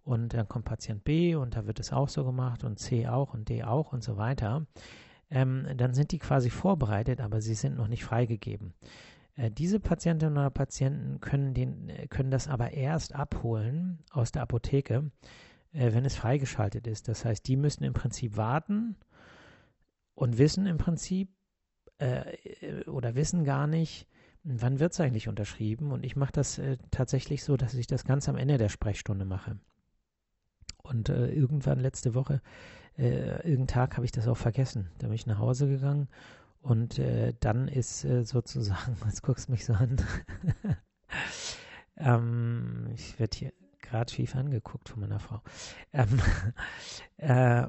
Und 0.03 0.33
dann 0.33 0.49
kommt 0.49 0.65
Patient 0.65 1.03
B 1.03 1.35
und 1.35 1.55
da 1.55 1.65
wird 1.65 1.79
es 1.79 1.93
auch 1.93 2.09
so 2.09 2.25
gemacht 2.25 2.63
und 2.63 2.77
C 2.77 3.07
auch 3.07 3.33
und 3.33 3.47
D 3.47 3.63
auch 3.63 3.93
und 3.93 4.03
so 4.03 4.17
weiter. 4.17 4.65
Ähm, 5.29 5.65
dann 5.77 5.93
sind 5.93 6.11
die 6.11 6.19
quasi 6.19 6.49
vorbereitet, 6.49 7.21
aber 7.21 7.41
sie 7.41 7.55
sind 7.55 7.77
noch 7.77 7.87
nicht 7.87 8.03
freigegeben. 8.03 8.73
Äh, 9.35 9.49
diese 9.49 9.79
Patientinnen 9.79 10.37
oder 10.37 10.49
Patienten 10.49 11.21
können, 11.21 11.53
den, 11.53 11.89
äh, 11.89 12.07
können 12.07 12.31
das 12.31 12.49
aber 12.49 12.71
erst 12.71 13.15
abholen 13.15 13.99
aus 14.11 14.33
der 14.33 14.41
Apotheke 14.41 15.09
äh, 15.73 15.93
wenn 15.93 16.05
es 16.05 16.15
freigeschaltet 16.15 16.87
ist. 16.87 17.07
Das 17.07 17.25
heißt, 17.25 17.47
die 17.47 17.57
müssen 17.57 17.83
im 17.83 17.93
Prinzip 17.93 18.37
warten 18.37 18.95
und 20.15 20.37
wissen 20.37 20.65
im 20.65 20.77
Prinzip 20.77 21.29
äh, 21.97 22.83
oder 22.85 23.15
wissen 23.15 23.43
gar 23.43 23.67
nicht, 23.67 24.07
wann 24.43 24.79
wird 24.79 24.93
es 24.93 24.99
eigentlich 24.99 25.27
unterschrieben. 25.27 25.91
Und 25.91 26.05
ich 26.05 26.15
mache 26.15 26.31
das 26.33 26.57
äh, 26.57 26.77
tatsächlich 26.91 27.43
so, 27.43 27.57
dass 27.57 27.73
ich 27.73 27.87
das 27.87 28.05
ganz 28.05 28.29
am 28.29 28.37
Ende 28.37 28.57
der 28.57 28.69
Sprechstunde 28.69 29.25
mache. 29.25 29.59
Und 30.83 31.09
äh, 31.09 31.27
irgendwann 31.31 31.79
letzte 31.79 32.13
Woche, 32.13 32.41
äh, 32.97 33.37
irgendeinen 33.37 33.67
Tag 33.67 33.95
habe 33.95 34.05
ich 34.05 34.11
das 34.11 34.27
auch 34.27 34.37
vergessen. 34.37 34.91
Da 34.99 35.07
bin 35.07 35.15
ich 35.15 35.25
nach 35.25 35.39
Hause 35.39 35.67
gegangen 35.67 36.09
und 36.61 36.99
äh, 36.99 37.33
dann 37.39 37.67
ist 37.67 38.03
äh, 38.05 38.23
sozusagen, 38.23 38.97
jetzt 39.05 39.23
guckst 39.23 39.47
du 39.47 39.53
mich 39.53 39.65
so 39.65 39.73
an. 39.73 39.97
ähm, 41.97 42.89
ich 42.93 43.17
werde 43.19 43.37
hier 43.37 43.53
gerade 43.83 44.11
schief 44.11 44.35
angeguckt 44.35 44.89
von 44.89 45.01
meiner 45.01 45.19
Frau. 45.19 45.41
Ähm, 45.91 46.19
äh, 47.17 47.67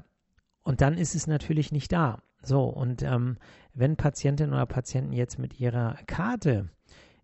und 0.63 0.81
dann 0.81 0.97
ist 0.97 1.15
es 1.15 1.27
natürlich 1.27 1.73
nicht 1.73 1.93
da. 1.93 2.23
So, 2.43 2.65
und 2.65 3.03
ähm, 3.03 3.39
wenn 3.75 3.97
Patientinnen 3.97 4.55
oder 4.55 4.67
Patienten 4.67 5.13
jetzt 5.13 5.39
mit 5.39 5.61
ihrer 5.61 5.99
Karte 6.07 6.71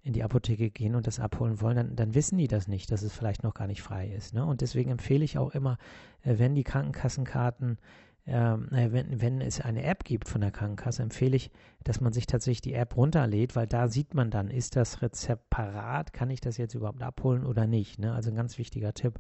in 0.03 0.13
die 0.15 0.23
Apotheke 0.23 0.71
gehen 0.71 0.95
und 0.95 1.07
das 1.07 1.21
abholen 1.21 1.61
wollen, 1.61 1.77
dann, 1.77 1.97
dann 1.97 2.15
wissen 2.15 2.39
die 2.39 2.49
das 2.49 2.69
nicht, 2.69 2.91
dass 2.91 3.03
es 3.03 3.13
vielleicht 3.13 3.43
noch 3.43 3.55
gar 3.55 3.67
nicht 3.67 3.83
frei 3.83 4.09
ist. 4.09 4.33
Ne? 4.33 4.45
Und 4.45 4.63
deswegen 4.63 4.91
empfehle 4.91 5.25
ich 5.25 5.37
auch 5.37 5.51
immer, 5.51 5.77
äh, 6.23 6.39
wenn 6.39 6.55
die 6.55 6.65
Krankenkassenkarten 6.65 7.79
ähm, 8.27 8.69
wenn, 8.71 9.21
wenn 9.21 9.41
es 9.41 9.61
eine 9.61 9.83
App 9.85 10.05
gibt 10.05 10.29
von 10.29 10.41
der 10.41 10.51
Krankenkasse, 10.51 11.03
empfehle 11.03 11.37
ich, 11.37 11.51
dass 11.85 12.01
man 12.01 12.13
sich 12.13 12.27
tatsächlich 12.27 12.61
die 12.61 12.75
App 12.75 12.97
runterlädt, 12.97 13.57
weil 13.57 13.67
da 13.67 13.89
sieht 13.89 14.15
man 14.15 14.31
dann, 14.31 14.51
ist 14.51 14.77
das 14.77 15.03
Rezept 15.03 15.51
parat, 15.51 16.13
kann 16.13 16.31
ich 16.31 16.41
das 16.41 16.57
jetzt 16.57 16.75
überhaupt 16.75 17.03
abholen 17.03 17.45
oder 17.45 17.67
nicht. 17.67 17.99
Ne? 17.99 18.13
Also 18.13 18.31
ein 18.31 18.37
ganz 18.37 18.59
wichtiger 18.59 18.95
Tipp, 18.95 19.19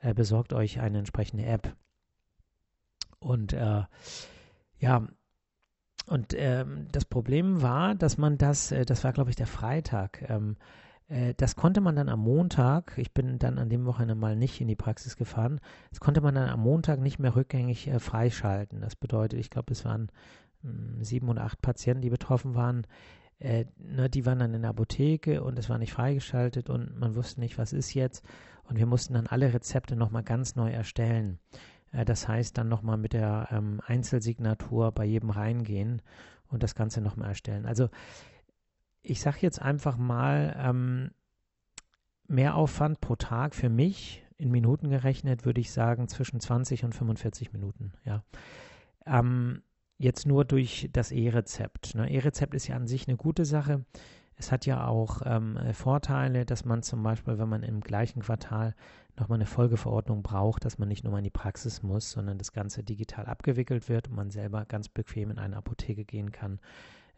äh, 0.00 0.14
besorgt 0.14 0.52
euch 0.52 0.80
eine 0.80 0.98
entsprechende 0.98 1.44
App. 1.44 1.76
Und 3.20 3.52
äh, 3.52 3.82
ja, 4.78 5.06
und 6.06 6.34
ähm, 6.36 6.88
das 6.90 7.04
Problem 7.04 7.62
war, 7.62 7.94
dass 7.94 8.18
man 8.18 8.38
das, 8.38 8.72
äh, 8.72 8.84
das 8.84 9.04
war 9.04 9.12
glaube 9.12 9.30
ich 9.30 9.36
der 9.36 9.46
Freitag, 9.46 10.28
ähm, 10.28 10.56
Äh, 10.56 10.91
das 11.36 11.56
konnte 11.56 11.82
man 11.82 11.94
dann 11.94 12.08
am 12.08 12.20
Montag, 12.20 12.94
ich 12.96 13.12
bin 13.12 13.38
dann 13.38 13.58
an 13.58 13.68
dem 13.68 13.84
Wochenende 13.84 14.14
mal 14.14 14.34
nicht 14.34 14.60
in 14.62 14.68
die 14.68 14.76
Praxis 14.76 15.16
gefahren, 15.16 15.60
das 15.90 16.00
konnte 16.00 16.22
man 16.22 16.34
dann 16.34 16.48
am 16.48 16.60
Montag 16.60 17.00
nicht 17.00 17.18
mehr 17.18 17.36
rückgängig 17.36 17.88
äh, 17.88 17.98
freischalten. 17.98 18.80
Das 18.80 18.96
bedeutet, 18.96 19.38
ich 19.38 19.50
glaube, 19.50 19.72
es 19.72 19.84
waren 19.84 20.10
mh, 20.62 20.70
hm, 20.70 21.04
sieben 21.04 21.28
oder 21.28 21.44
acht 21.44 21.60
Patienten, 21.60 22.00
die 22.00 22.10
betroffen 22.10 22.54
waren. 22.54 22.86
Äh, 23.40 23.66
ne, 23.76 24.08
die 24.08 24.24
waren 24.24 24.38
dann 24.38 24.54
in 24.54 24.62
der 24.62 24.70
Apotheke 24.70 25.42
und 25.42 25.58
es 25.58 25.68
war 25.68 25.76
nicht 25.76 25.92
freigeschaltet 25.92 26.70
und 26.70 26.98
man 26.98 27.14
wusste 27.14 27.40
nicht, 27.40 27.58
was 27.58 27.72
ist 27.72 27.92
jetzt. 27.92 28.24
Und 28.64 28.78
wir 28.78 28.86
mussten 28.86 29.14
dann 29.14 29.26
alle 29.26 29.52
Rezepte 29.52 29.96
nochmal 29.96 30.22
ganz 30.22 30.56
neu 30.56 30.70
erstellen. 30.70 31.38
Äh, 31.92 32.04
das 32.04 32.26
heißt, 32.26 32.56
dann 32.56 32.68
nochmal 32.68 32.96
mit 32.96 33.12
der 33.12 33.48
ähm, 33.50 33.80
Einzelsignatur 33.84 34.92
bei 34.92 35.04
jedem 35.04 35.30
reingehen 35.30 36.00
und 36.48 36.62
das 36.62 36.74
Ganze 36.74 37.00
nochmal 37.00 37.30
erstellen. 37.30 37.66
Also 37.66 37.88
ich 39.02 39.20
sage 39.20 39.38
jetzt 39.40 39.60
einfach 39.60 39.96
mal, 39.96 40.56
ähm, 40.58 41.10
Mehraufwand 42.28 43.00
pro 43.00 43.16
Tag 43.16 43.54
für 43.54 43.68
mich, 43.68 44.24
in 44.38 44.50
Minuten 44.50 44.90
gerechnet, 44.90 45.44
würde 45.44 45.60
ich 45.60 45.70
sagen, 45.70 46.08
zwischen 46.08 46.40
20 46.40 46.84
und 46.84 46.94
45 46.94 47.52
Minuten. 47.52 47.92
Ja. 48.04 48.24
Ähm, 49.06 49.62
jetzt 49.98 50.26
nur 50.26 50.44
durch 50.44 50.88
das 50.92 51.12
E-Rezept. 51.12 51.94
Ne? 51.94 52.10
E-Rezept 52.10 52.54
ist 52.54 52.66
ja 52.66 52.74
an 52.74 52.88
sich 52.88 53.06
eine 53.06 53.16
gute 53.16 53.44
Sache. 53.44 53.84
Es 54.34 54.50
hat 54.50 54.66
ja 54.66 54.86
auch 54.86 55.20
ähm, 55.24 55.58
Vorteile, 55.72 56.44
dass 56.44 56.64
man 56.64 56.82
zum 56.82 57.02
Beispiel, 57.04 57.38
wenn 57.38 57.48
man 57.48 57.62
im 57.62 57.80
gleichen 57.80 58.22
Quartal 58.22 58.74
nochmal 59.16 59.36
eine 59.36 59.46
Folgeverordnung 59.46 60.22
braucht, 60.22 60.64
dass 60.64 60.78
man 60.78 60.88
nicht 60.88 61.04
nur 61.04 61.12
mal 61.12 61.18
in 61.18 61.24
die 61.24 61.30
Praxis 61.30 61.82
muss, 61.82 62.10
sondern 62.10 62.38
das 62.38 62.52
Ganze 62.52 62.82
digital 62.82 63.26
abgewickelt 63.26 63.88
wird 63.88 64.08
und 64.08 64.16
man 64.16 64.30
selber 64.30 64.64
ganz 64.64 64.88
bequem 64.88 65.30
in 65.30 65.38
eine 65.38 65.56
Apotheke 65.56 66.04
gehen 66.04 66.32
kann 66.32 66.58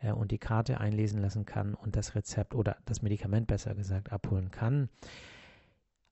äh, 0.00 0.12
und 0.12 0.30
die 0.30 0.38
Karte 0.38 0.80
einlesen 0.80 1.20
lassen 1.20 1.44
kann 1.44 1.74
und 1.74 1.96
das 1.96 2.14
Rezept 2.14 2.54
oder 2.54 2.76
das 2.84 3.02
Medikament 3.02 3.46
besser 3.46 3.74
gesagt 3.74 4.12
abholen 4.12 4.50
kann. 4.50 4.88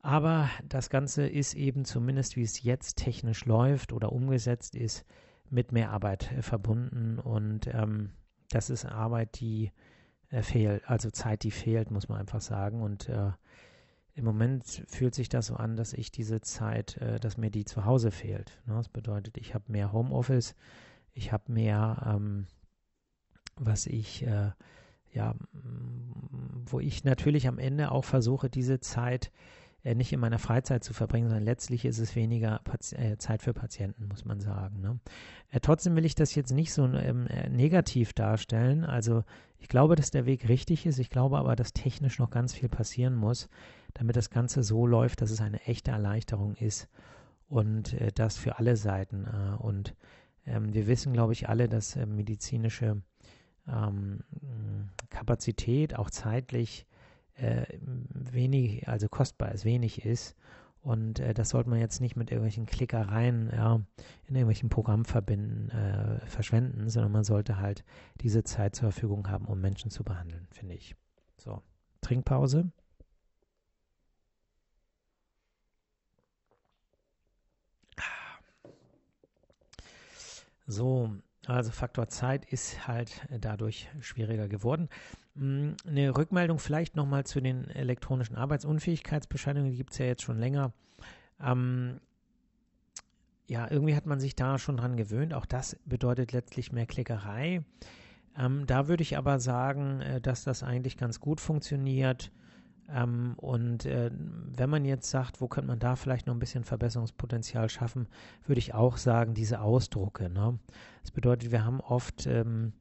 Aber 0.01 0.51
das 0.69 0.91
Ganze 0.91 1.29
ist 1.29 1.55
eben 1.55 1.85
zumindest, 1.85 2.37
wie 2.37 2.43
es 2.43 2.62
jetzt 2.62 2.99
technisch 2.99 3.45
läuft 3.45 3.93
oder 3.93 4.12
umgesetzt 4.12 4.75
ist, 4.75 5.05
mit 5.49 5.71
mehr 5.71 5.91
Arbeit 5.91 6.33
äh, 6.33 6.43
verbunden 6.43 7.19
und 7.19 7.67
ähm, 7.69 8.11
das 8.51 8.71
ist 8.71 8.85
Arbeit, 8.85 9.41
die 9.41 9.71
äh, 10.31 10.43
fehlt, 10.43 10.89
also 10.89 11.11
Zeit, 11.11 11.43
die 11.43 11.51
fehlt, 11.51 11.91
muss 11.91 12.09
man 12.09 12.19
einfach 12.19 12.41
sagen 12.41 12.83
und 12.83 13.09
äh, 13.09 13.31
im 14.15 14.25
Moment 14.25 14.83
fühlt 14.89 15.15
sich 15.15 15.29
das 15.29 15.47
so 15.47 15.55
an, 15.55 15.77
dass 15.77 15.93
ich 15.95 16.11
diese 16.11 16.41
Zeit, 16.41 16.97
äh, 16.99 17.19
dass 17.21 17.37
mir 17.37 17.51
die 17.51 17.65
zu 17.65 17.85
Hause 17.85 18.11
fehlt. 18.11 18.61
Ne? 18.67 18.75
Das 18.75 18.89
bedeutet, 18.89 19.37
ich 19.39 19.55
habe 19.55 19.71
mehr 19.71 19.93
Homeoffice, 19.93 20.55
ich 21.12 21.33
habe 21.33 21.53
mehr 21.53 22.03
ähm, 22.07 22.47
was 23.56 23.87
ich, 23.87 24.26
äh, 24.26 24.50
ja, 25.12 25.35
wo 26.64 26.80
ich 26.80 27.04
natürlich 27.04 27.49
am 27.49 27.59
Ende 27.59 27.90
auch 27.90 28.04
versuche, 28.04 28.49
diese 28.49 28.80
Zeit 28.80 29.30
äh, 29.85 29.94
nicht 29.94 30.12
in 30.12 30.21
meiner 30.21 30.38
Freizeit 30.38 30.85
zu 30.85 30.94
verbringen, 30.94 31.28
sondern 31.28 31.44
letztlich 31.44 31.85
ist 31.85 31.99
es 31.99 32.14
weniger 32.14 32.61
Pati 32.64 32.94
äh, 32.94 33.18
Zeit 33.18 33.42
für 33.42 33.52
Patienten, 33.52 34.06
muss 34.06 34.25
man 34.25 34.40
sagen. 34.40 34.80
Ne? 34.80 35.00
Äh, 35.50 35.61
trotzdem 35.61 35.97
will 35.97 36.04
ich 36.04 36.14
das 36.14 36.35
jetzt 36.35 36.52
nicht 36.52 36.73
so 36.73 36.85
ähm, 36.85 37.26
äh, 37.26 37.49
negativ 37.49 38.12
darstellen. 38.12 38.85
Also 38.85 39.25
ich 39.59 39.68
glaube, 39.68 39.97
dass 39.97 40.11
der 40.11 40.26
Weg 40.26 40.49
richtig 40.49 40.87
ist. 40.87 40.99
Ich 40.99 41.11
glaube 41.11 41.38
aber, 41.38 41.56
dass 41.56 41.73
technisch 41.73 42.18
noch 42.18 42.30
ganz 42.30 42.54
viel 42.54 42.68
passieren 42.68 43.14
muss, 43.14 43.49
damit 43.94 44.16
das 44.16 44.30
Ganze 44.30 44.62
so 44.62 44.87
läuft, 44.87 45.21
dass 45.21 45.30
es 45.30 45.40
eine 45.40 45.61
echte 45.62 45.90
Erleichterung 45.90 46.54
ist 46.54 46.88
und 47.49 47.92
äh, 47.94 48.12
das 48.14 48.37
für 48.37 48.59
alle 48.59 48.76
Seiten. 48.76 49.26
Äh, 49.26 49.56
und 49.61 49.94
ähm, 50.47 50.73
wir 50.73 50.87
wissen, 50.87 51.12
glaube 51.12 51.32
ich, 51.32 51.49
alle, 51.49 51.68
dass 51.68 51.97
medizinische 51.97 53.02
ähm, 53.69 54.21
Kapazität 55.11 55.97
auch 55.97 56.11
zeitlich 56.11 56.87
äh, 57.35 57.66
wenig, 57.81 58.88
also 58.88 59.09
kostbar 59.09 59.52
ist, 59.52 59.64
wenig 59.64 60.04
ist. 60.04 60.37
Und 60.83 61.21
äh, 61.21 61.33
das 61.33 61.50
sollte 61.50 61.71
man 61.71 61.78
jetzt 61.78 62.00
nicht 62.00 62.16
mit 62.16 62.31
irgendwelchen 62.31 62.66
Klickereien 62.66 63.50
ja, 63.54 63.81
in 64.26 64.35
irgendwelchen 64.35 64.69
Programmen 64.69 65.04
verbinden, 65.04 65.71
äh, 65.71 66.26
verschwenden, 66.26 66.88
sondern 66.88 67.12
man 67.12 67.25
sollte 67.25 67.59
halt 67.59 67.85
diese 68.21 68.42
Zeit 68.42 68.75
zur 68.75 68.90
Verfügung 68.90 69.28
haben, 69.28 69.47
um 69.47 69.61
Menschen 69.61 69.90
zu 69.90 70.02
behandeln, 70.02 70.49
finde 70.50 70.75
ich. 70.75 70.97
So, 71.37 71.62
Trinkpause. 72.00 72.73
So, 80.66 81.11
also 81.47 81.71
Faktor 81.73 82.09
Zeit 82.09 82.45
ist 82.45 82.87
halt 82.87 83.27
dadurch 83.31 83.89
schwieriger 84.01 84.49
geworden. 84.49 84.89
Hm, 85.37 85.77
eine 85.87 86.17
Rückmeldung 86.17 86.59
vielleicht 86.59 86.95
nochmal 86.95 87.25
zu 87.25 87.41
den 87.41 87.69
elektronischen 87.71 88.37
Arbeitsunfähigkeitsbescheinigungen, 88.37 89.73
die 89.73 89.79
gibt 89.79 89.93
es 89.93 89.99
ja 89.99 90.07
jetzt 90.07 90.23
schon 90.23 90.39
länger. 90.39 90.73
Ähm, 91.41 92.01
ja, 93.49 93.71
irgendwie 93.71 93.97
hat 93.97 94.07
man 94.07 94.21
sich 94.21 94.37
da 94.37 94.59
schon 94.59 94.77
dran 94.77 94.97
gewöhnt. 94.97 95.35
Auch 95.35 95.47
das 95.47 95.77
bedeutet 95.85 96.33
letztlich 96.33 96.73
mehr 96.73 96.87
Klickerei. 96.87 97.63
Ähm, 98.39 98.67
da 98.67 98.89
würde 98.89 99.03
ich 99.03 99.19
aber 99.19 99.41
sagen, 99.41 100.01
äh, 100.01 100.21
dass 100.21 100.45
das 100.45 100.63
eigentlich 100.63 100.97
ganz 100.97 101.21
gut 101.21 101.41
funktioniert. 101.41 102.31
Ähm, 102.91 103.35
und 103.37 103.87
äh, 103.87 104.11
wenn 104.57 104.71
man 104.71 104.85
jetzt 104.85 105.11
sagt, 105.11 105.41
wo 105.41 105.49
könnte 105.49 105.69
man 105.69 105.79
da 105.79 105.97
vielleicht 105.97 106.27
noch 106.27 106.35
ein 106.35 106.41
bisschen 106.41 106.65
Verbesserungspotenzial 106.65 107.69
schaffen, 107.69 108.07
würde 108.47 108.59
ich 108.59 108.75
auch 108.75 108.97
sagen, 108.97 109.35
diese 109.35 109.61
Ausdrucke. 109.61 110.29
Ne? 110.29 110.59
Das 111.03 111.11
bedeutet, 111.11 111.53
wir 111.53 111.65
haben 111.65 111.81
oft 111.81 112.27
ähm, 112.27 112.73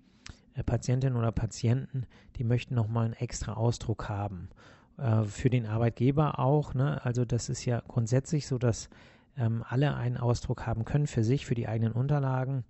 äh, 0.53 0.63
Patientinnen 0.63 1.17
oder 1.17 1.31
Patienten, 1.31 2.05
die 2.38 2.43
möchten 2.43 2.75
nochmal 2.75 3.05
einen 3.05 3.13
extra 3.13 3.53
Ausdruck 3.53 4.10
haben. 4.10 4.50
Äh, 4.98 5.24
für 5.24 5.50
den 5.50 5.65
Arbeitgeber 5.65 6.39
auch. 6.39 6.74
Ne? 6.74 7.03
Also 7.05 7.25
das 7.25 7.50
ist 7.50 7.65
ja 7.65 7.81
grundsätzlich 7.88 8.48
so, 8.48 8.58
dass 8.58 8.89
ähm, 9.38 9.63
alle 9.67 9.96
einen 9.96 10.17
Ausdruck 10.17 10.67
haben 10.67 10.86
können 10.86 11.08
für 11.08 11.24
sich, 11.24 11.46
für 11.46 11.55
die 11.55 11.67
eigenen 11.67 11.93
Unterlagen. 11.93 12.63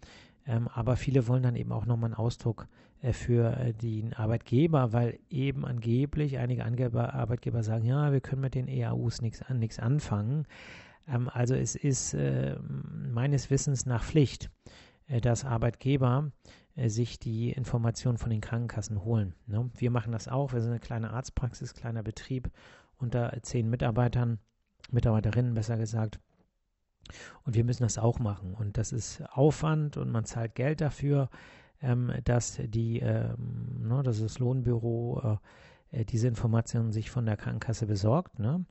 Ähm, 0.46 0.68
aber 0.68 0.96
viele 0.96 1.28
wollen 1.28 1.44
dann 1.44 1.56
eben 1.56 1.72
auch 1.72 1.86
nochmal 1.86 2.10
einen 2.10 2.16
Ausdruck 2.16 2.64
äh, 2.64 2.81
für 3.14 3.58
äh, 3.58 3.74
den 3.74 4.14
Arbeitgeber, 4.14 4.94
weil 4.94 5.20
eben 5.30 5.66
angeblich 5.66 6.38
einige 6.38 6.66
Angeber, 6.66 7.14
Arbeitgeber 7.14 7.64
sagen, 7.64 7.86
ja, 7.86 8.12
wir 8.12 8.22
können 8.22 8.42
mit 8.42 8.56
den 8.56 8.68
EAUs 8.68 9.22
nichts 9.22 9.42
an, 9.42 9.68
anfangen. 9.80 10.46
Ähm, 11.08 11.30
also 11.30 11.56
es 11.56 11.76
ist 11.76 12.14
äh, 12.14 12.58
meines 12.60 13.50
Wissens 13.50 13.86
nach 13.86 14.04
Pflicht, 14.04 14.52
äh, 15.08 15.20
dass 15.20 15.46
Arbeitgeber 15.46 16.32
äh, 16.76 16.90
sich 16.90 17.20
die 17.20 17.52
Informationen 17.52 18.18
von 18.18 18.30
den 18.30 18.42
Krankenkassen 18.42 19.04
holen. 19.04 19.34
Ne? 19.48 19.70
Wir 19.76 19.92
machen 19.92 20.12
das 20.12 20.28
auch. 20.28 20.54
Wir 20.54 20.62
sind 20.62 20.72
eine 20.72 20.80
kleine 20.80 21.12
Arztpraxis, 21.12 21.74
kleiner 21.74 22.04
Betrieb 22.04 22.52
unter 22.98 23.36
zehn 23.42 23.70
Mitarbeitern, 23.70 24.40
Mitarbeiterinnen 24.92 25.56
besser 25.56 25.78
gesagt. 25.78 26.20
Und 27.44 27.56
wir 27.56 27.64
müssen 27.64 27.84
das 27.84 27.98
auch 27.98 28.20
machen. 28.20 28.54
Und 28.54 28.78
das 28.78 28.92
ist 28.92 29.24
Aufwand 29.32 29.98
und 29.98 30.12
man 30.12 30.26
zahlt 30.26 30.54
Geld 30.54 30.82
dafür, 30.82 31.30
ähm, 31.82 32.12
dass 32.24 32.60
die, 32.64 33.00
ähm, 33.00 33.88
ne, 33.88 34.04
dass 34.04 34.20
das 34.20 34.40
Lohnbüro 34.40 35.40
äh, 35.92 36.02
äh, 36.02 36.06
diese 36.06 36.28
Informationen 36.28 36.92
sich 36.92 37.10
von 37.10 37.26
der 37.26 37.38
Krankenkasse 37.38 37.86
besorgt. 37.86 38.40
Ne? 38.40 38.66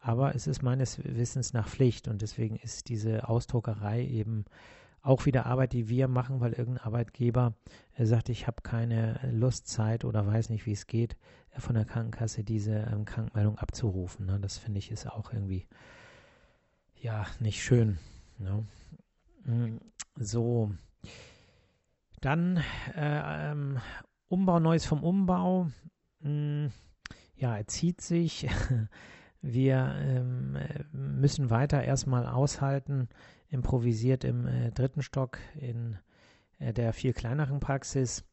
Aber 0.00 0.34
es 0.34 0.46
ist 0.46 0.62
meines 0.62 1.02
Wissens 1.04 1.52
nach 1.52 1.68
Pflicht 1.68 2.08
und 2.08 2.22
deswegen 2.22 2.56
ist 2.56 2.88
diese 2.88 3.28
Ausdruckerei 3.28 4.06
eben 4.06 4.44
auch 5.02 5.26
wieder 5.26 5.44
Arbeit, 5.44 5.74
die 5.74 5.88
wir 5.88 6.08
machen, 6.08 6.40
weil 6.40 6.54
irgendein 6.54 6.84
Arbeitgeber 6.84 7.54
äh, 7.94 8.06
sagt, 8.06 8.28
ich 8.28 8.46
habe 8.46 8.62
keine 8.62 9.20
Lust, 9.32 9.68
Zeit 9.68 10.04
oder 10.04 10.26
weiß 10.26 10.48
nicht, 10.48 10.66
wie 10.66 10.72
es 10.72 10.86
geht, 10.86 11.16
äh, 11.50 11.60
von 11.60 11.74
der 11.74 11.84
Krankenkasse 11.84 12.44
diese 12.44 12.88
ähm, 12.90 13.04
Krankmeldung 13.04 13.58
abzurufen. 13.58 14.26
Ne? 14.26 14.38
Das 14.40 14.58
finde 14.58 14.78
ich 14.78 14.90
ist 14.90 15.06
auch 15.06 15.32
irgendwie 15.32 15.66
ja, 17.00 17.26
nicht 17.38 17.62
schön. 17.62 17.98
Ne? 18.38 18.64
So. 20.16 20.72
Dann 22.24 22.56
äh, 22.96 23.50
ähm, 23.50 23.78
Umbau, 24.28 24.58
Neues 24.58 24.86
vom 24.86 25.04
Umbau. 25.04 25.66
Hm, 26.22 26.70
ja, 27.36 27.54
er 27.54 27.66
zieht 27.66 28.00
sich. 28.00 28.48
Wir 29.42 29.94
ähm, 29.98 30.56
müssen 30.92 31.50
weiter 31.50 31.84
erstmal 31.84 32.26
aushalten, 32.26 33.10
improvisiert 33.48 34.24
im 34.24 34.46
äh, 34.46 34.70
dritten 34.70 35.02
Stock 35.02 35.38
in 35.54 35.98
äh, 36.58 36.72
der 36.72 36.94
viel 36.94 37.12
kleineren 37.12 37.60
Praxis. 37.60 38.24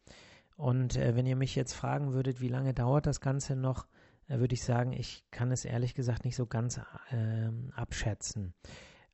Und 0.55 0.95
äh, 0.95 1.17
wenn 1.17 1.25
ihr 1.25 1.35
mich 1.35 1.57
jetzt 1.57 1.73
fragen 1.73 2.13
würdet, 2.13 2.39
wie 2.39 2.47
lange 2.47 2.73
dauert 2.73 3.05
das 3.05 3.19
Ganze 3.19 3.57
noch, 3.57 3.87
würde 4.27 4.53
ich 4.53 4.63
sagen, 4.63 4.93
ich 4.93 5.25
kann 5.31 5.51
es 5.51 5.65
ehrlich 5.65 5.95
gesagt 5.95 6.23
nicht 6.23 6.37
so 6.37 6.45
ganz 6.45 6.79
ähm, 7.11 7.73
abschätzen. 7.75 8.53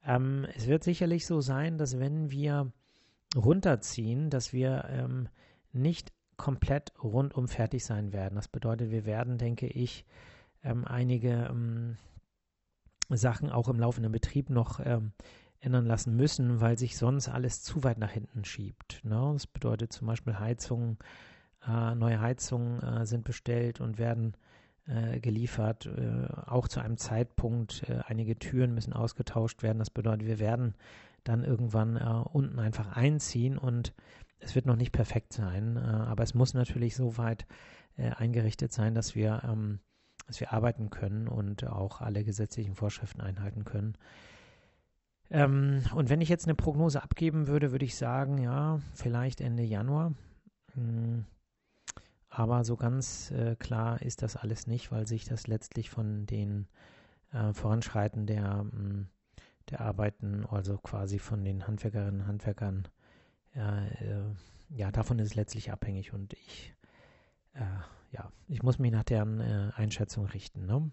Ähm, 0.05 0.45
es 0.55 0.67
wird 0.67 0.83
sicherlich 0.83 1.25
so 1.25 1.41
sein, 1.41 1.79
dass 1.79 1.97
wenn 1.97 2.29
wir 2.29 2.71
runterziehen, 3.35 4.29
dass 4.29 4.53
wir 4.53 4.85
ähm, 4.89 5.29
nicht 5.71 6.13
komplett 6.37 6.93
rundum 7.01 7.47
fertig 7.47 7.83
sein 7.83 8.13
werden. 8.13 8.35
Das 8.35 8.47
bedeutet, 8.47 8.91
wir 8.91 9.05
werden, 9.05 9.37
denke 9.37 9.67
ich, 9.67 10.05
ähm, 10.63 10.85
einige 10.85 11.47
ähm, 11.49 11.97
Sachen 13.09 13.49
auch 13.49 13.69
im 13.69 13.79
laufenden 13.79 14.11
Betrieb 14.11 14.49
noch 14.49 14.79
ähm, 14.83 15.13
ändern 15.59 15.85
lassen 15.85 16.15
müssen, 16.15 16.61
weil 16.61 16.77
sich 16.77 16.97
sonst 16.97 17.29
alles 17.29 17.63
zu 17.63 17.83
weit 17.83 17.97
nach 17.97 18.11
hinten 18.11 18.45
schiebt. 18.45 19.01
Ne? 19.03 19.29
Das 19.33 19.47
bedeutet 19.47 19.91
zum 19.91 20.07
Beispiel 20.07 20.37
Heizungen, 20.37 20.97
äh, 21.67 21.95
neue 21.95 22.21
Heizungen 22.21 22.81
äh, 22.81 23.05
sind 23.05 23.23
bestellt 23.23 23.81
und 23.81 23.97
werden 23.97 24.35
äh, 24.85 25.19
geliefert, 25.19 25.87
äh, 25.87 26.27
auch 26.45 26.67
zu 26.67 26.79
einem 26.79 26.97
Zeitpunkt. 26.97 27.89
Äh, 27.89 28.01
einige 28.05 28.37
Türen 28.37 28.73
müssen 28.73 28.93
ausgetauscht 28.93 29.63
werden. 29.63 29.79
Das 29.79 29.89
bedeutet, 29.89 30.27
wir 30.27 30.39
werden 30.39 30.75
dann 31.27 31.43
irgendwann 31.43 31.97
äh, 31.97 32.23
unten 32.31 32.59
einfach 32.59 32.95
einziehen 32.95 33.57
und 33.57 33.93
es 34.39 34.55
wird 34.55 34.65
noch 34.65 34.75
nicht 34.75 34.91
perfekt 34.91 35.33
sein, 35.33 35.77
äh, 35.77 35.79
aber 35.79 36.23
es 36.23 36.33
muss 36.33 36.53
natürlich 36.53 36.95
so 36.95 37.17
weit 37.17 37.45
äh, 37.97 38.11
eingerichtet 38.11 38.71
sein, 38.71 38.93
dass 38.93 39.15
wir, 39.15 39.41
ähm, 39.43 39.79
dass 40.27 40.39
wir 40.39 40.53
arbeiten 40.53 40.89
können 40.89 41.27
und 41.27 41.65
auch 41.65 42.01
alle 42.01 42.23
gesetzlichen 42.23 42.75
Vorschriften 42.75 43.21
einhalten 43.21 43.65
können. 43.65 43.97
Ähm, 45.29 45.81
und 45.93 46.09
wenn 46.09 46.21
ich 46.21 46.29
jetzt 46.29 46.45
eine 46.45 46.55
Prognose 46.55 47.03
abgeben 47.03 47.47
würde, 47.47 47.71
würde 47.71 47.85
ich 47.85 47.95
sagen, 47.95 48.37
ja, 48.37 48.79
vielleicht 48.93 49.41
Ende 49.41 49.63
Januar. 49.63 50.13
Hm, 50.73 51.25
aber 52.29 52.63
so 52.63 52.75
ganz 52.75 53.31
äh, 53.31 53.55
klar 53.55 54.01
ist 54.01 54.21
das 54.21 54.35
alles 54.35 54.67
nicht, 54.67 54.91
weil 54.91 55.07
sich 55.07 55.25
das 55.25 55.47
letztlich 55.47 55.89
von 55.89 56.25
den 56.25 56.67
äh, 57.31 57.51
Voranschreiten 57.53 58.25
der, 58.25 58.59
hm, 58.59 59.07
der 59.69 59.81
Arbeiten, 59.81 60.45
also 60.45 60.77
quasi 60.77 61.19
von 61.19 61.43
den 61.43 61.67
Handwerkerinnen 61.67 62.21
und 62.21 62.27
Handwerkern, 62.27 62.87
äh, 63.53 64.21
ja, 64.69 64.91
davon 64.91 65.19
ist 65.19 65.27
es 65.27 65.35
letztlich 65.35 65.71
abhängig 65.71 66.13
und 66.13 66.33
ich, 66.33 66.73
äh, 67.53 67.61
ja, 68.11 68.31
ich 68.47 68.63
muss 68.63 68.79
mich 68.79 68.91
nach 68.91 69.03
deren 69.03 69.39
äh, 69.39 69.71
Einschätzung 69.75 70.25
richten. 70.25 70.65
Ne? 70.65 70.91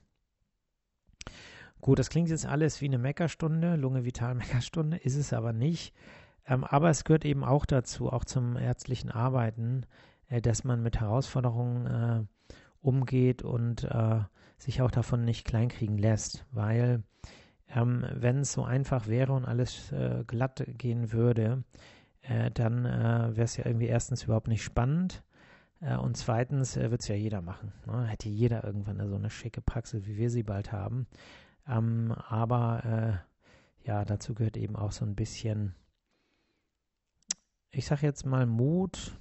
Gut, 1.81 1.99
das 1.99 2.09
klingt 2.09 2.31
jetzt 2.31 2.47
alles 2.47 2.81
wie 2.81 2.87
eine 2.87 2.99
Meckerstunde, 2.99 3.76
Lunge 3.76 4.04
Vital 4.04 4.35
Meckerstunde, 4.35 4.97
ist 4.97 5.16
es 5.16 5.33
aber 5.33 5.52
nicht. 5.52 5.95
Ähm, 6.47 6.64
aber 6.64 6.90
es 6.90 7.04
gehört 7.04 7.25
eben 7.25 7.45
auch 7.45 7.66
dazu, 7.66 8.12
auch 8.12 8.25
zum 8.25 8.57
ärztlichen 8.57 9.11
Arbeiten, 9.11 9.87
äh, 10.28 10.40
dass 10.40 10.64
man 10.64 10.83
mit 10.83 11.00
Herausforderungen 11.00 11.87
äh, 11.87 12.25
umgeht 12.81 13.43
und 13.43 13.85
äh, 13.85 14.21
sich 14.59 14.83
auch 14.83 14.90
davon 14.90 15.25
nicht 15.25 15.47
kleinkriegen 15.47 15.99
lässt. 15.99 16.47
Weil 16.52 17.02
ähm, 17.75 18.07
wenn 18.12 18.40
es 18.40 18.52
so 18.52 18.64
einfach 18.64 19.07
wäre 19.07 19.33
und 19.33 19.45
alles 19.45 19.93
äh, 19.93 20.25
glatt 20.26 20.64
gehen 20.78 21.12
würde, 21.12 21.64
äh, 22.23 22.50
dann 22.50 22.85
äh, 22.85 23.37
wäre 23.37 23.45
es 23.45 23.57
ja 23.57 23.66
irgendwie 23.66 23.87
erstens 23.87 24.25
überhaupt 24.25 24.49
nicht 24.49 24.62
spannend. 24.62 25.23
und 25.81 26.16
zweitens 26.16 26.76
wird 26.76 27.02
es 27.02 27.09
ja 27.09 27.14
jeder 27.14 27.43
machen. 27.43 27.73
Ne? 27.87 28.07
Hätte 28.07 28.31
jeder 28.31 28.64
irgendwann 28.64 29.07
so 29.07 29.16
eine 29.16 29.28
schicke 29.28 29.61
Praxis, 29.61 30.07
wie 30.07 30.16
wir 30.16 30.31
sie 30.31 30.43
bald 30.43 30.73
haben. 30.73 31.07
Ähm, 31.66 32.12
aber 32.12 33.23
äh, 33.85 33.88
ja, 33.88 34.04
dazu 34.04 34.35
gehört 34.35 34.57
eben 34.57 34.76
auch 34.76 34.93
so 34.93 35.04
ein 35.04 35.14
bisschen, 35.14 35.75
ich 37.71 37.87
sage 37.87 38.07
jetzt 38.07 38.25
mal 38.25 38.47
Mut, 38.47 39.19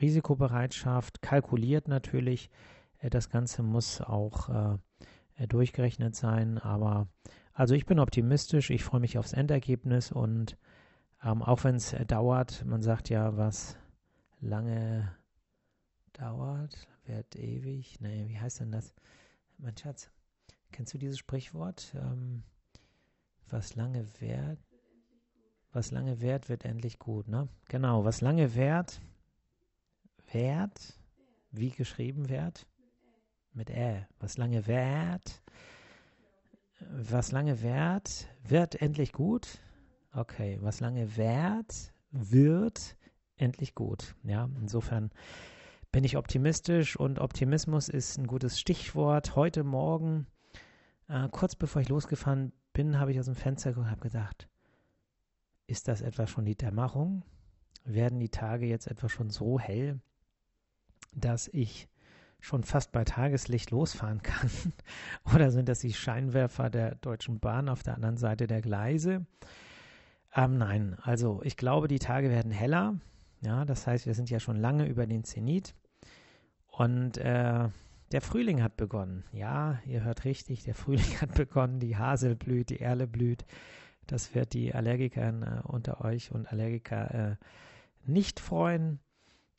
Risikobereitschaft, 0.00 1.22
kalkuliert 1.22 1.88
natürlich. 1.88 2.50
Äh, 2.98 3.10
das 3.10 3.28
Ganze 3.30 3.62
muss 3.62 4.00
auch 4.00 4.48
äh, 4.48 5.46
durchgerechnet 5.46 6.14
sein, 6.14 6.58
aber 6.58 7.08
also 7.60 7.74
ich 7.74 7.84
bin 7.84 7.98
optimistisch, 7.98 8.70
ich 8.70 8.82
freue 8.82 9.02
mich 9.02 9.18
aufs 9.18 9.34
Endergebnis 9.34 10.12
und 10.12 10.56
ähm, 11.22 11.42
auch 11.42 11.62
wenn 11.62 11.74
es 11.74 11.94
dauert, 12.06 12.64
man 12.64 12.80
sagt 12.80 13.10
ja, 13.10 13.36
was 13.36 13.76
lange 14.40 15.14
dauert, 16.14 16.88
wird 17.04 17.36
ewig. 17.36 18.00
Nee, 18.00 18.28
wie 18.28 18.40
heißt 18.40 18.60
denn 18.60 18.72
das? 18.72 18.94
Mein 19.58 19.76
Schatz. 19.76 20.10
Kennst 20.72 20.94
du 20.94 20.98
dieses 20.98 21.18
Sprichwort? 21.18 21.94
Ähm, 21.96 22.44
was 23.50 23.76
lange 23.76 24.06
währt, 24.20 24.58
was 25.70 25.90
lange 25.90 26.22
währt, 26.22 26.48
wird 26.48 26.64
endlich 26.64 26.98
gut, 26.98 27.28
ne? 27.28 27.46
Genau, 27.68 28.06
was 28.06 28.22
lange 28.22 28.54
währt, 28.54 29.02
währt, 30.32 30.98
wie 31.50 31.72
geschrieben 31.72 32.30
wird? 32.30 32.66
Mit 33.52 33.68
Ä. 33.68 34.06
Was 34.18 34.38
lange 34.38 34.66
währt, 34.66 35.42
was 36.88 37.32
lange 37.32 37.62
währt, 37.62 38.28
wird 38.42 38.80
endlich 38.80 39.12
gut. 39.12 39.60
Okay, 40.12 40.58
was 40.60 40.80
lange 40.80 41.16
währt, 41.16 41.92
wird 42.10 42.96
endlich 43.36 43.74
gut. 43.74 44.14
Ja, 44.24 44.48
insofern 44.60 45.10
bin 45.92 46.04
ich 46.04 46.16
optimistisch 46.16 46.96
und 46.96 47.18
Optimismus 47.18 47.88
ist 47.88 48.18
ein 48.18 48.26
gutes 48.26 48.60
Stichwort. 48.60 49.36
Heute 49.36 49.64
Morgen 49.64 50.26
äh, 51.08 51.28
kurz 51.30 51.54
bevor 51.56 51.82
ich 51.82 51.88
losgefahren 51.88 52.52
bin, 52.72 52.98
habe 52.98 53.12
ich 53.12 53.18
aus 53.18 53.26
dem 53.26 53.34
Fenster 53.34 53.70
geguckt 53.70 53.86
und 53.86 53.90
habe 53.90 54.00
gedacht, 54.00 54.48
ist 55.66 55.88
das 55.88 56.00
etwa 56.00 56.26
schon 56.26 56.44
die 56.44 56.56
Dämmerung? 56.56 57.24
Werden 57.84 58.20
die 58.20 58.28
Tage 58.28 58.66
jetzt 58.66 58.86
etwa 58.86 59.08
schon 59.08 59.30
so 59.30 59.58
hell, 59.58 60.00
dass 61.14 61.48
ich 61.48 61.88
schon 62.40 62.64
fast 62.64 62.92
bei 62.92 63.04
Tageslicht 63.04 63.70
losfahren 63.70 64.22
kann? 64.22 64.50
Oder 65.34 65.50
sind 65.50 65.68
das 65.68 65.80
die 65.80 65.92
Scheinwerfer 65.92 66.70
der 66.70 66.96
Deutschen 66.96 67.40
Bahn 67.40 67.68
auf 67.68 67.82
der 67.82 67.94
anderen 67.94 68.16
Seite 68.16 68.46
der 68.46 68.60
Gleise? 68.60 69.26
Ähm, 70.34 70.58
nein, 70.58 70.96
also 71.02 71.40
ich 71.44 71.56
glaube, 71.56 71.88
die 71.88 71.98
Tage 71.98 72.30
werden 72.30 72.52
heller. 72.52 72.94
Ja, 73.42 73.64
das 73.64 73.86
heißt, 73.86 74.06
wir 74.06 74.14
sind 74.14 74.30
ja 74.30 74.38
schon 74.38 74.56
lange 74.56 74.86
über 74.86 75.06
den 75.06 75.24
Zenit. 75.24 75.74
Und 76.68 77.18
äh, 77.18 77.68
der 78.12 78.20
Frühling 78.20 78.62
hat 78.62 78.76
begonnen. 78.76 79.24
Ja, 79.32 79.78
ihr 79.86 80.02
hört 80.02 80.24
richtig, 80.24 80.64
der 80.64 80.74
Frühling 80.74 81.04
hat 81.20 81.34
begonnen. 81.34 81.80
Die 81.80 81.96
Hasel 81.96 82.36
blüht, 82.36 82.70
die 82.70 82.80
Erle 82.80 83.06
blüht. 83.06 83.44
Das 84.06 84.34
wird 84.34 84.54
die 84.54 84.74
Allergiker 84.74 85.28
äh, 85.28 85.68
unter 85.68 86.04
euch 86.04 86.32
und 86.32 86.50
Allergiker 86.50 87.14
äh, 87.14 87.36
nicht 88.04 88.40
freuen, 88.40 88.98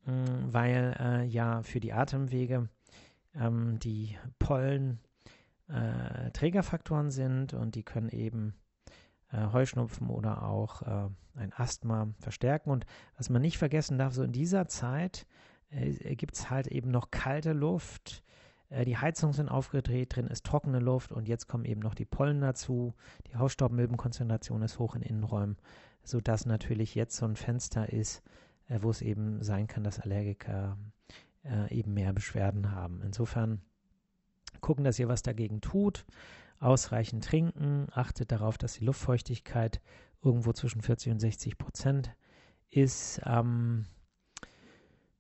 weil 0.06 0.96
äh, 1.00 1.26
ja 1.26 1.64
für 1.64 1.80
die 1.80 1.94
Atemwege 1.94 2.70
ähm, 3.36 3.80
die 3.80 4.18
Pollen 4.40 5.00
äh, 5.68 6.32
Trägerfaktoren 6.32 7.12
sind 7.12 7.54
und 7.54 7.76
die 7.76 7.84
können 7.84 8.10
eben 8.10 8.56
äh, 9.32 9.48
Heuschnupfen 9.54 10.10
oder 10.10 10.44
auch 10.44 10.82
äh, 10.82 11.10
ein 11.36 11.54
Asthma 11.56 12.10
verstärken. 12.20 12.72
Und 12.72 12.86
was 13.18 13.30
man 13.30 13.42
nicht 13.42 13.58
vergessen 13.58 13.98
darf, 13.98 14.14
so 14.14 14.24
in 14.24 14.32
dieser 14.32 14.68
Zeit 14.68 15.26
gibt 16.18 16.36
es 16.36 16.50
halt 16.50 16.68
eben 16.68 16.92
noch 16.92 17.12
kalte 17.12 17.54
Luft, 17.54 18.24
äh, 18.72 18.86
die 18.86 18.98
Heizungen 18.98 19.34
sind 19.34 19.50
aufgedreht, 19.50 20.16
drin 20.16 20.28
ist 20.28 20.46
trockene 20.46 20.80
Luft 20.80 21.12
und 21.12 21.28
jetzt 21.28 21.48
kommen 21.48 21.66
eben 21.66 21.82
noch 21.82 21.94
die 21.94 22.06
Pollen 22.06 22.42
dazu. 22.42 22.96
Die 23.28 23.36
Hausstaubmilbenkonzentration 23.36 24.64
ist 24.64 24.80
hoch 24.80 24.96
in 24.96 25.04
Innenräumen, 25.04 25.58
sodass 26.04 26.46
natürlich 26.46 26.96
jetzt 26.96 27.18
so 27.18 27.26
ein 27.26 27.36
Fenster 27.36 27.92
ist, 27.92 28.20
äh, 28.20 28.22
wo 28.68 28.90
es 28.90 29.02
eben 29.02 29.44
sein 29.44 29.68
kann, 29.68 29.84
dass 29.84 30.00
Allergiker 30.00 30.78
äh, 31.44 31.74
eben 31.74 31.94
mehr 31.94 32.14
Beschwerden 32.14 32.72
haben. 32.72 33.02
Insofern 33.02 33.62
gucken, 34.60 34.84
dass 34.84 35.00
ihr 35.00 35.08
was 35.08 35.24
dagegen 35.24 35.62
tut. 35.62 36.06
Ausreichend 36.60 37.26
trinken, 37.26 37.88
achtet 37.92 38.32
darauf, 38.32 38.58
dass 38.58 38.74
die 38.74 38.86
Luftfeuchtigkeit 38.86 39.82
irgendwo 40.24 40.54
zwischen 40.54 40.82
40 40.82 41.14
und 41.14 41.20
60 41.20 41.58
Prozent 41.58 42.16
ist. 42.70 43.20
Ähm, 43.26 43.86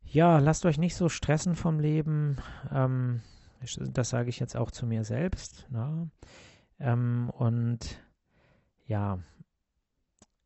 ja, 0.03 0.39
lasst 0.39 0.65
euch 0.65 0.77
nicht 0.77 0.95
so 0.95 1.09
stressen 1.09 1.55
vom 1.55 1.79
Leben. 1.79 2.37
Ähm, 2.71 3.21
das 3.91 4.09
sage 4.09 4.29
ich 4.29 4.39
jetzt 4.39 4.55
auch 4.55 4.71
zu 4.71 4.85
mir 4.85 5.03
selbst. 5.03 5.67
Ne? 5.71 6.09
Ähm, 6.79 7.31
und 7.33 7.99
ja, 8.85 9.19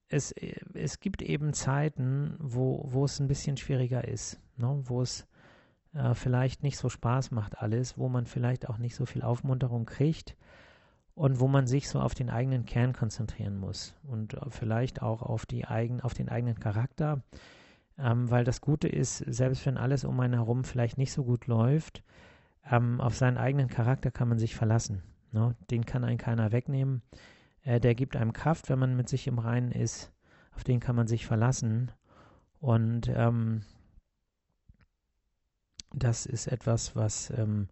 es, 0.09 0.33
es 0.73 0.99
gibt 0.99 1.21
eben 1.21 1.53
Zeiten, 1.53 2.35
wo, 2.39 2.85
wo 2.87 3.05
es 3.05 3.19
ein 3.19 3.27
bisschen 3.27 3.57
schwieriger 3.57 4.07
ist, 4.07 4.39
ne? 4.57 4.81
wo 4.83 5.01
es 5.01 5.27
äh, 5.93 6.13
vielleicht 6.13 6.63
nicht 6.63 6.77
so 6.77 6.89
Spaß 6.89 7.31
macht 7.31 7.59
alles, 7.59 7.97
wo 7.97 8.09
man 8.09 8.25
vielleicht 8.25 8.69
auch 8.69 8.77
nicht 8.77 8.95
so 8.95 9.05
viel 9.05 9.23
Aufmunterung 9.23 9.85
kriegt 9.85 10.35
und 11.15 11.39
wo 11.39 11.47
man 11.47 11.65
sich 11.65 11.89
so 11.89 11.99
auf 11.99 12.13
den 12.13 12.29
eigenen 12.29 12.65
Kern 12.65 12.93
konzentrieren 12.93 13.57
muss 13.57 13.95
und 14.03 14.35
äh, 14.35 14.49
vielleicht 14.49 15.01
auch 15.01 15.21
auf, 15.21 15.45
die 15.45 15.65
eigen, 15.65 16.01
auf 16.01 16.13
den 16.13 16.29
eigenen 16.29 16.59
Charakter. 16.59 17.23
Ähm, 17.97 18.29
weil 18.29 18.43
das 18.43 18.59
Gute 18.59 18.89
ist, 18.89 19.19
selbst 19.19 19.65
wenn 19.65 19.77
alles 19.77 20.03
um 20.03 20.19
einen 20.19 20.33
herum 20.33 20.65
vielleicht 20.65 20.97
nicht 20.97 21.13
so 21.13 21.23
gut 21.23 21.47
läuft, 21.47 22.03
ähm, 22.69 22.99
auf 22.99 23.15
seinen 23.15 23.37
eigenen 23.37 23.69
Charakter 23.69 24.11
kann 24.11 24.27
man 24.27 24.37
sich 24.37 24.55
verlassen. 24.55 25.01
Ne? 25.31 25.55
Den 25.71 25.85
kann 25.85 26.03
einen 26.03 26.17
keiner 26.17 26.51
wegnehmen. 26.51 27.01
Äh, 27.65 27.81
der 27.81 27.95
gibt 27.95 28.15
einem 28.15 28.31
Kraft, 28.31 28.69
wenn 28.69 28.79
man 28.79 28.95
mit 28.95 29.09
sich 29.09 29.27
im 29.27 29.39
Reinen 29.39 29.71
ist. 29.71 30.13
Auf 30.55 30.63
den 30.63 30.79
kann 30.79 30.95
man 30.95 31.07
sich 31.07 31.25
verlassen. 31.25 31.91
Und 32.59 33.11
ähm, 33.13 33.63
das 35.93 36.25
ist 36.25 36.47
etwas, 36.47 36.95
was, 36.95 37.31
ähm, 37.31 37.67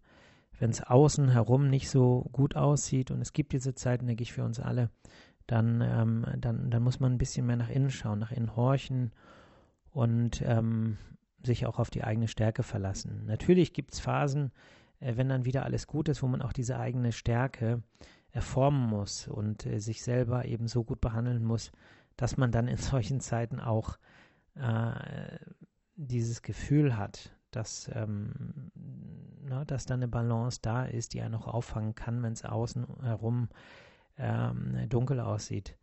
wenn 0.58 0.70
es 0.70 0.82
außen 0.82 1.30
herum 1.30 1.68
nicht 1.68 1.88
so 1.88 2.28
gut 2.32 2.56
aussieht, 2.56 3.10
und 3.10 3.20
es 3.20 3.32
gibt 3.32 3.52
diese 3.52 3.74
Zeiten, 3.74 4.06
denke 4.06 4.22
ich, 4.22 4.32
für 4.32 4.44
uns 4.44 4.60
alle, 4.60 4.90
dann, 5.46 5.80
ähm, 5.80 6.26
dann, 6.38 6.70
dann 6.70 6.82
muss 6.82 7.00
man 7.00 7.12
ein 7.12 7.18
bisschen 7.18 7.46
mehr 7.46 7.56
nach 7.56 7.68
innen 7.68 7.90
schauen, 7.90 8.18
nach 8.18 8.32
innen 8.32 8.56
horchen 8.56 9.12
und 9.90 10.42
ähm, 10.42 10.98
sich 11.42 11.66
auch 11.66 11.78
auf 11.78 11.90
die 11.90 12.04
eigene 12.04 12.28
Stärke 12.28 12.62
verlassen. 12.62 13.24
Natürlich 13.26 13.72
gibt 13.72 13.92
es 13.92 14.00
Phasen, 14.00 14.52
äh, 15.00 15.16
wenn 15.16 15.28
dann 15.28 15.44
wieder 15.44 15.64
alles 15.64 15.86
gut 15.86 16.08
ist, 16.08 16.22
wo 16.22 16.28
man 16.28 16.42
auch 16.42 16.52
diese 16.52 16.78
eigene 16.78 17.12
Stärke 17.12 17.82
erformen 18.34 18.88
muss 18.88 19.28
und 19.28 19.64
äh, 19.64 19.78
sich 19.78 20.02
selber 20.02 20.44
eben 20.44 20.66
so 20.66 20.82
gut 20.84 21.00
behandeln 21.00 21.44
muss, 21.44 21.70
dass 22.16 22.36
man 22.36 22.50
dann 22.50 22.68
in 22.68 22.76
solchen 22.92 23.20
Zeiten 23.20 23.60
auch 23.60 23.96
äh, 24.56 25.38
dieses 25.96 26.42
Gefühl 26.42 26.96
hat, 26.96 27.30
dass, 27.52 27.88
ähm, 27.94 28.72
na, 29.40 29.64
dass 29.64 29.86
da 29.86 29.94
eine 29.94 30.08
Balance 30.08 30.58
da 30.60 30.84
ist, 30.84 31.14
die 31.14 31.18
er 31.18 31.28
noch 31.28 31.46
auffangen 31.46 31.94
kann, 31.94 32.22
wenn 32.24 32.32
es 32.32 32.44
außen 32.44 32.86
herum 33.02 33.48
ähm, 34.18 34.88
dunkel 34.88 35.20
aussieht. 35.20 35.76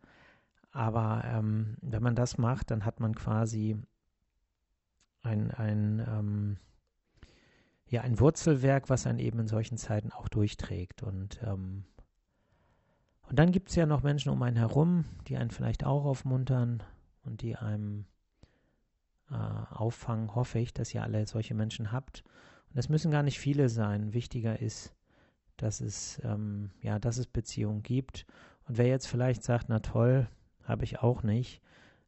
Aber 0.70 1.22
ähm, 1.24 1.76
wenn 1.80 2.02
man 2.02 2.14
das 2.14 2.36
macht, 2.36 2.70
dann 2.70 2.84
hat 2.84 3.00
man 3.00 3.14
quasi 3.14 3.76
ein, 5.22 5.50
ein, 5.52 6.04
ähm, 6.06 6.56
ja, 7.86 8.02
ein 8.02 8.20
Wurzelwerk, 8.20 8.90
was 8.90 9.06
einen 9.06 9.18
eben 9.18 9.38
in 9.38 9.46
solchen 9.46 9.78
Zeiten 9.78 10.12
auch 10.12 10.28
durchträgt. 10.28 11.02
Und, 11.02 11.40
ähm, 11.42 11.84
und 13.28 13.38
dann 13.38 13.52
gibt 13.52 13.70
es 13.70 13.76
ja 13.76 13.86
noch 13.86 14.02
Menschen 14.02 14.30
um 14.30 14.42
einen 14.42 14.56
herum, 14.56 15.04
die 15.28 15.36
einen 15.36 15.50
vielleicht 15.50 15.84
auch 15.84 16.04
aufmuntern 16.04 16.82
und 17.24 17.42
die 17.42 17.56
einem 17.56 18.04
äh, 19.30 19.34
auffangen, 19.34 20.34
hoffe 20.34 20.58
ich, 20.58 20.74
dass 20.74 20.92
ihr 20.92 21.02
alle 21.02 21.26
solche 21.26 21.54
Menschen 21.54 21.92
habt. 21.92 22.24
Und 22.70 22.78
es 22.78 22.88
müssen 22.88 23.10
gar 23.10 23.22
nicht 23.22 23.38
viele 23.38 23.68
sein. 23.68 24.12
Wichtiger 24.12 24.60
ist, 24.60 24.94
dass 25.56 25.80
es, 25.80 26.20
ähm, 26.24 26.70
ja, 26.80 26.98
dass 26.98 27.18
es 27.18 27.26
Beziehungen 27.26 27.82
gibt. 27.82 28.26
Und 28.66 28.78
wer 28.78 28.86
jetzt 28.86 29.06
vielleicht 29.06 29.42
sagt, 29.42 29.68
na 29.68 29.80
toll, 29.80 30.28
habe 30.64 30.84
ich 30.84 31.00
auch 31.00 31.22
nicht, 31.22 31.62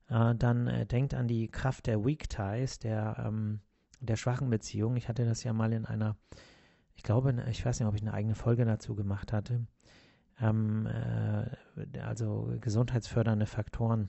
äh, 0.09 0.35
dann 0.35 0.67
äh, 0.67 0.87
denkt 0.87 1.15
an 1.15 1.29
die 1.29 1.49
Kraft 1.49 1.87
der 1.87 2.05
Weak 2.05 2.29
Ties, 2.29 2.79
der, 2.79 3.25
ähm, 3.27 3.61
der 4.01 4.17
schwachen 4.17 4.51
Beziehung. 4.51 4.97
Ich 4.97 5.09
hatte 5.09 5.25
das 5.25 5.45
ja 5.45 5.53
mal 5.53 5.73
in 5.73 5.87
einer, 5.87 6.17
ich 6.95 7.03
glaube, 7.03 7.35
ich 7.51 7.65
weiß 7.65 7.81
nicht, 7.81 7.89
ob 7.89 7.95
ich 7.95 8.03
eine 8.03 8.15
eigene 8.15 8.35
Folge 8.35 8.65
dazu 8.65 8.95
gemacht 8.95 9.33
hatte. 9.33 9.67
Ähm, 10.41 10.87
äh, 10.87 11.99
also 12.01 12.57
gesundheitsfördernde 12.61 13.47
Faktoren 13.47 14.09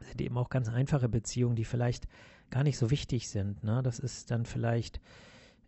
sind 0.00 0.20
eben 0.20 0.38
auch 0.38 0.48
ganz 0.48 0.68
einfache 0.68 1.08
Beziehungen, 1.08 1.56
die 1.56 1.64
vielleicht 1.64 2.06
gar 2.50 2.62
nicht 2.62 2.78
so 2.78 2.90
wichtig 2.90 3.28
sind. 3.28 3.62
Ne? 3.62 3.82
Das 3.82 3.98
ist 3.98 4.30
dann 4.30 4.44
vielleicht 4.44 5.00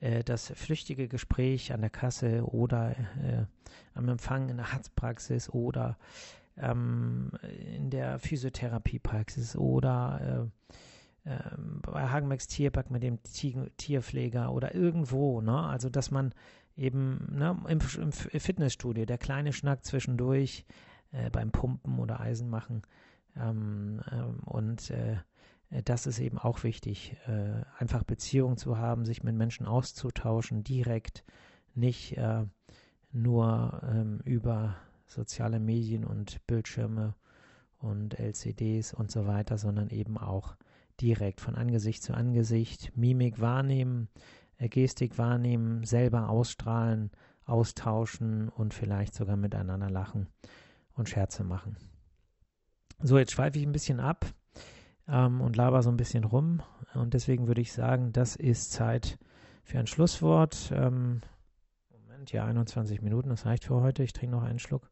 äh, 0.01 0.25
das 0.25 0.53
flüchtige 0.55 1.09
Gespräch 1.09 1.73
an 1.73 1.81
der 1.81 1.91
Kasse 1.91 2.45
oder 2.45 2.91
äh, 3.23 3.45
am 3.95 4.09
Empfang 4.09 4.49
in 4.49 4.57
der 4.57 4.73
Arztpraxis 4.73 5.49
oder 5.49 5.97
ähm, 6.57 7.31
in 7.77 7.91
der 7.91 8.19
Physiotherapiepraxis 8.19 9.57
oder 9.57 10.51
äh, 11.25 11.31
ähm, 11.31 11.81
bei 11.83 12.09
Hagenbecks 12.09 12.49
Tierpark 12.49 12.91
mit 12.91 13.03
dem 13.03 13.21
Tierpfleger 13.23 14.53
oder 14.53 14.75
irgendwo, 14.75 15.41
ne? 15.41 15.57
Also 15.57 15.89
dass 15.89 16.11
man 16.11 16.35
eben 16.77 17.29
ne, 17.31 17.57
im, 17.69 17.81
im 18.01 18.13
Fitnessstudio, 18.13 19.05
der 19.05 19.19
kleine 19.19 19.53
Schnack 19.53 19.85
zwischendurch 19.85 20.65
äh, 21.13 21.31
beim 21.31 21.51
Pumpen 21.51 21.99
oder 21.99 22.21
Eisen 22.21 22.49
machen 22.49 22.83
ähm, 23.37 24.01
ähm, 24.11 24.41
und 24.45 24.91
äh, 24.91 25.17
das 25.85 26.07
ist 26.07 26.19
eben 26.19 26.39
auch 26.39 26.65
wichtig, 26.65 27.17
äh, 27.27 27.63
einfach 27.79 28.03
Beziehungen 28.03 28.59
zu 28.59 28.77
haben, 28.77 29.07
sich 29.07 29.23
mit 29.23 29.35
Menschen 29.35 29.67
auszutauschen, 29.67 30.65
direkt, 30.65 31.25
nicht 31.75 32.17
äh, 32.19 32.45
nur 33.11 33.81
ähm, 33.83 34.21
über 34.25 34.77
soziale 35.07 35.61
Medien 35.61 36.05
und 36.05 36.47
Bildschirme 36.47 37.15
und 37.79 38.19
LCDs 38.19 38.93
und 38.93 39.11
so 39.11 39.27
weiter, 39.27 39.57
sondern 39.57 39.89
eben 39.89 40.19
auch 40.19 40.57
direkt 41.01 41.41
von 41.41 41.55
Angesicht 41.55 42.03
zu 42.03 42.15
Angesicht, 42.15 42.97
Mimik 42.97 43.41
wahrnehmen, 43.41 44.09
Gestik 44.68 45.18
wahrnehmen, 45.18 45.85
selber 45.85 46.29
ausstrahlen, 46.29 47.11
austauschen 47.44 48.48
und 48.48 48.75
vielleicht 48.75 49.14
sogar 49.14 49.37
miteinander 49.37 49.90
lachen 49.90 50.29
und 50.94 51.09
Scherze 51.09 51.44
machen. 51.44 51.77
So, 53.03 53.18
jetzt 53.18 53.33
schweife 53.33 53.59
ich 53.59 53.66
ein 53.66 53.72
bisschen 53.72 54.01
ab 54.01 54.27
ähm, 55.09 55.40
und 55.40 55.57
laber 55.57 55.83
so 55.83 55.90
ein 55.90 55.96
bisschen 55.96 56.25
rum 56.25 56.62
und 56.94 57.14
deswegen 57.14 57.48
würde 57.48 57.61
ich 57.61 57.72
sagen, 57.72 58.12
das 58.12 58.37
ist 58.37 58.72
Zeit 58.72 59.18
für 59.64 59.79
ein 59.79 59.87
Schlusswort. 59.87 60.72
Ähm, 60.75 61.20
Moment, 61.90 62.33
ja, 62.33 62.44
21 62.44 63.03
Minuten, 63.03 63.31
das 63.31 63.46
reicht 63.46 63.64
für 63.64 63.81
heute. 63.81 64.03
Ich 64.03 64.12
trinke 64.12 64.37
noch 64.37 64.44
einen 64.44 64.59
Schluck. 64.59 64.90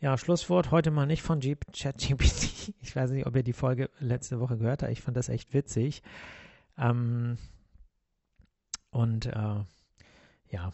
Ja, 0.00 0.16
Schlusswort 0.16 0.70
heute 0.70 0.90
mal 0.90 1.06
nicht 1.06 1.22
von 1.22 1.40
ChatGPT. 1.40 2.74
Ich 2.82 2.96
weiß 2.96 3.10
nicht, 3.10 3.26
ob 3.26 3.36
ihr 3.36 3.42
die 3.42 3.52
Folge 3.52 3.90
letzte 4.00 4.40
Woche 4.40 4.56
gehört 4.56 4.82
habt. 4.82 4.92
Ich 4.92 5.02
fand 5.02 5.16
das 5.16 5.28
echt 5.28 5.52
witzig. 5.52 6.02
Ähm, 6.78 7.36
und 8.90 9.26
äh, 9.26 9.64
ja, 10.50 10.72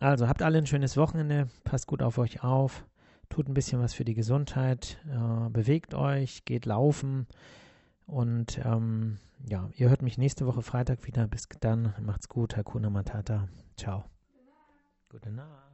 also 0.00 0.28
habt 0.28 0.42
alle 0.42 0.58
ein 0.58 0.66
schönes 0.66 0.96
Wochenende. 0.96 1.48
Passt 1.64 1.86
gut 1.86 2.02
auf 2.02 2.18
euch 2.18 2.44
auf. 2.44 2.84
Tut 3.28 3.48
ein 3.48 3.54
bisschen 3.54 3.80
was 3.80 3.94
für 3.94 4.04
die 4.04 4.14
Gesundheit. 4.14 4.98
Äh, 5.10 5.50
bewegt 5.50 5.94
euch, 5.94 6.44
geht 6.44 6.66
laufen. 6.66 7.26
Und 8.06 8.60
ähm, 8.64 9.18
ja, 9.48 9.68
ihr 9.74 9.88
hört 9.88 10.02
mich 10.02 10.18
nächste 10.18 10.46
Woche 10.46 10.62
Freitag 10.62 11.04
wieder. 11.06 11.26
Bis 11.26 11.48
dann. 11.60 11.94
Macht's 12.00 12.28
gut. 12.28 12.56
Hakuna 12.56 12.90
Matata. 12.90 13.48
Ciao. 13.76 14.04
Gute 15.08 15.30
Nacht. 15.30 15.67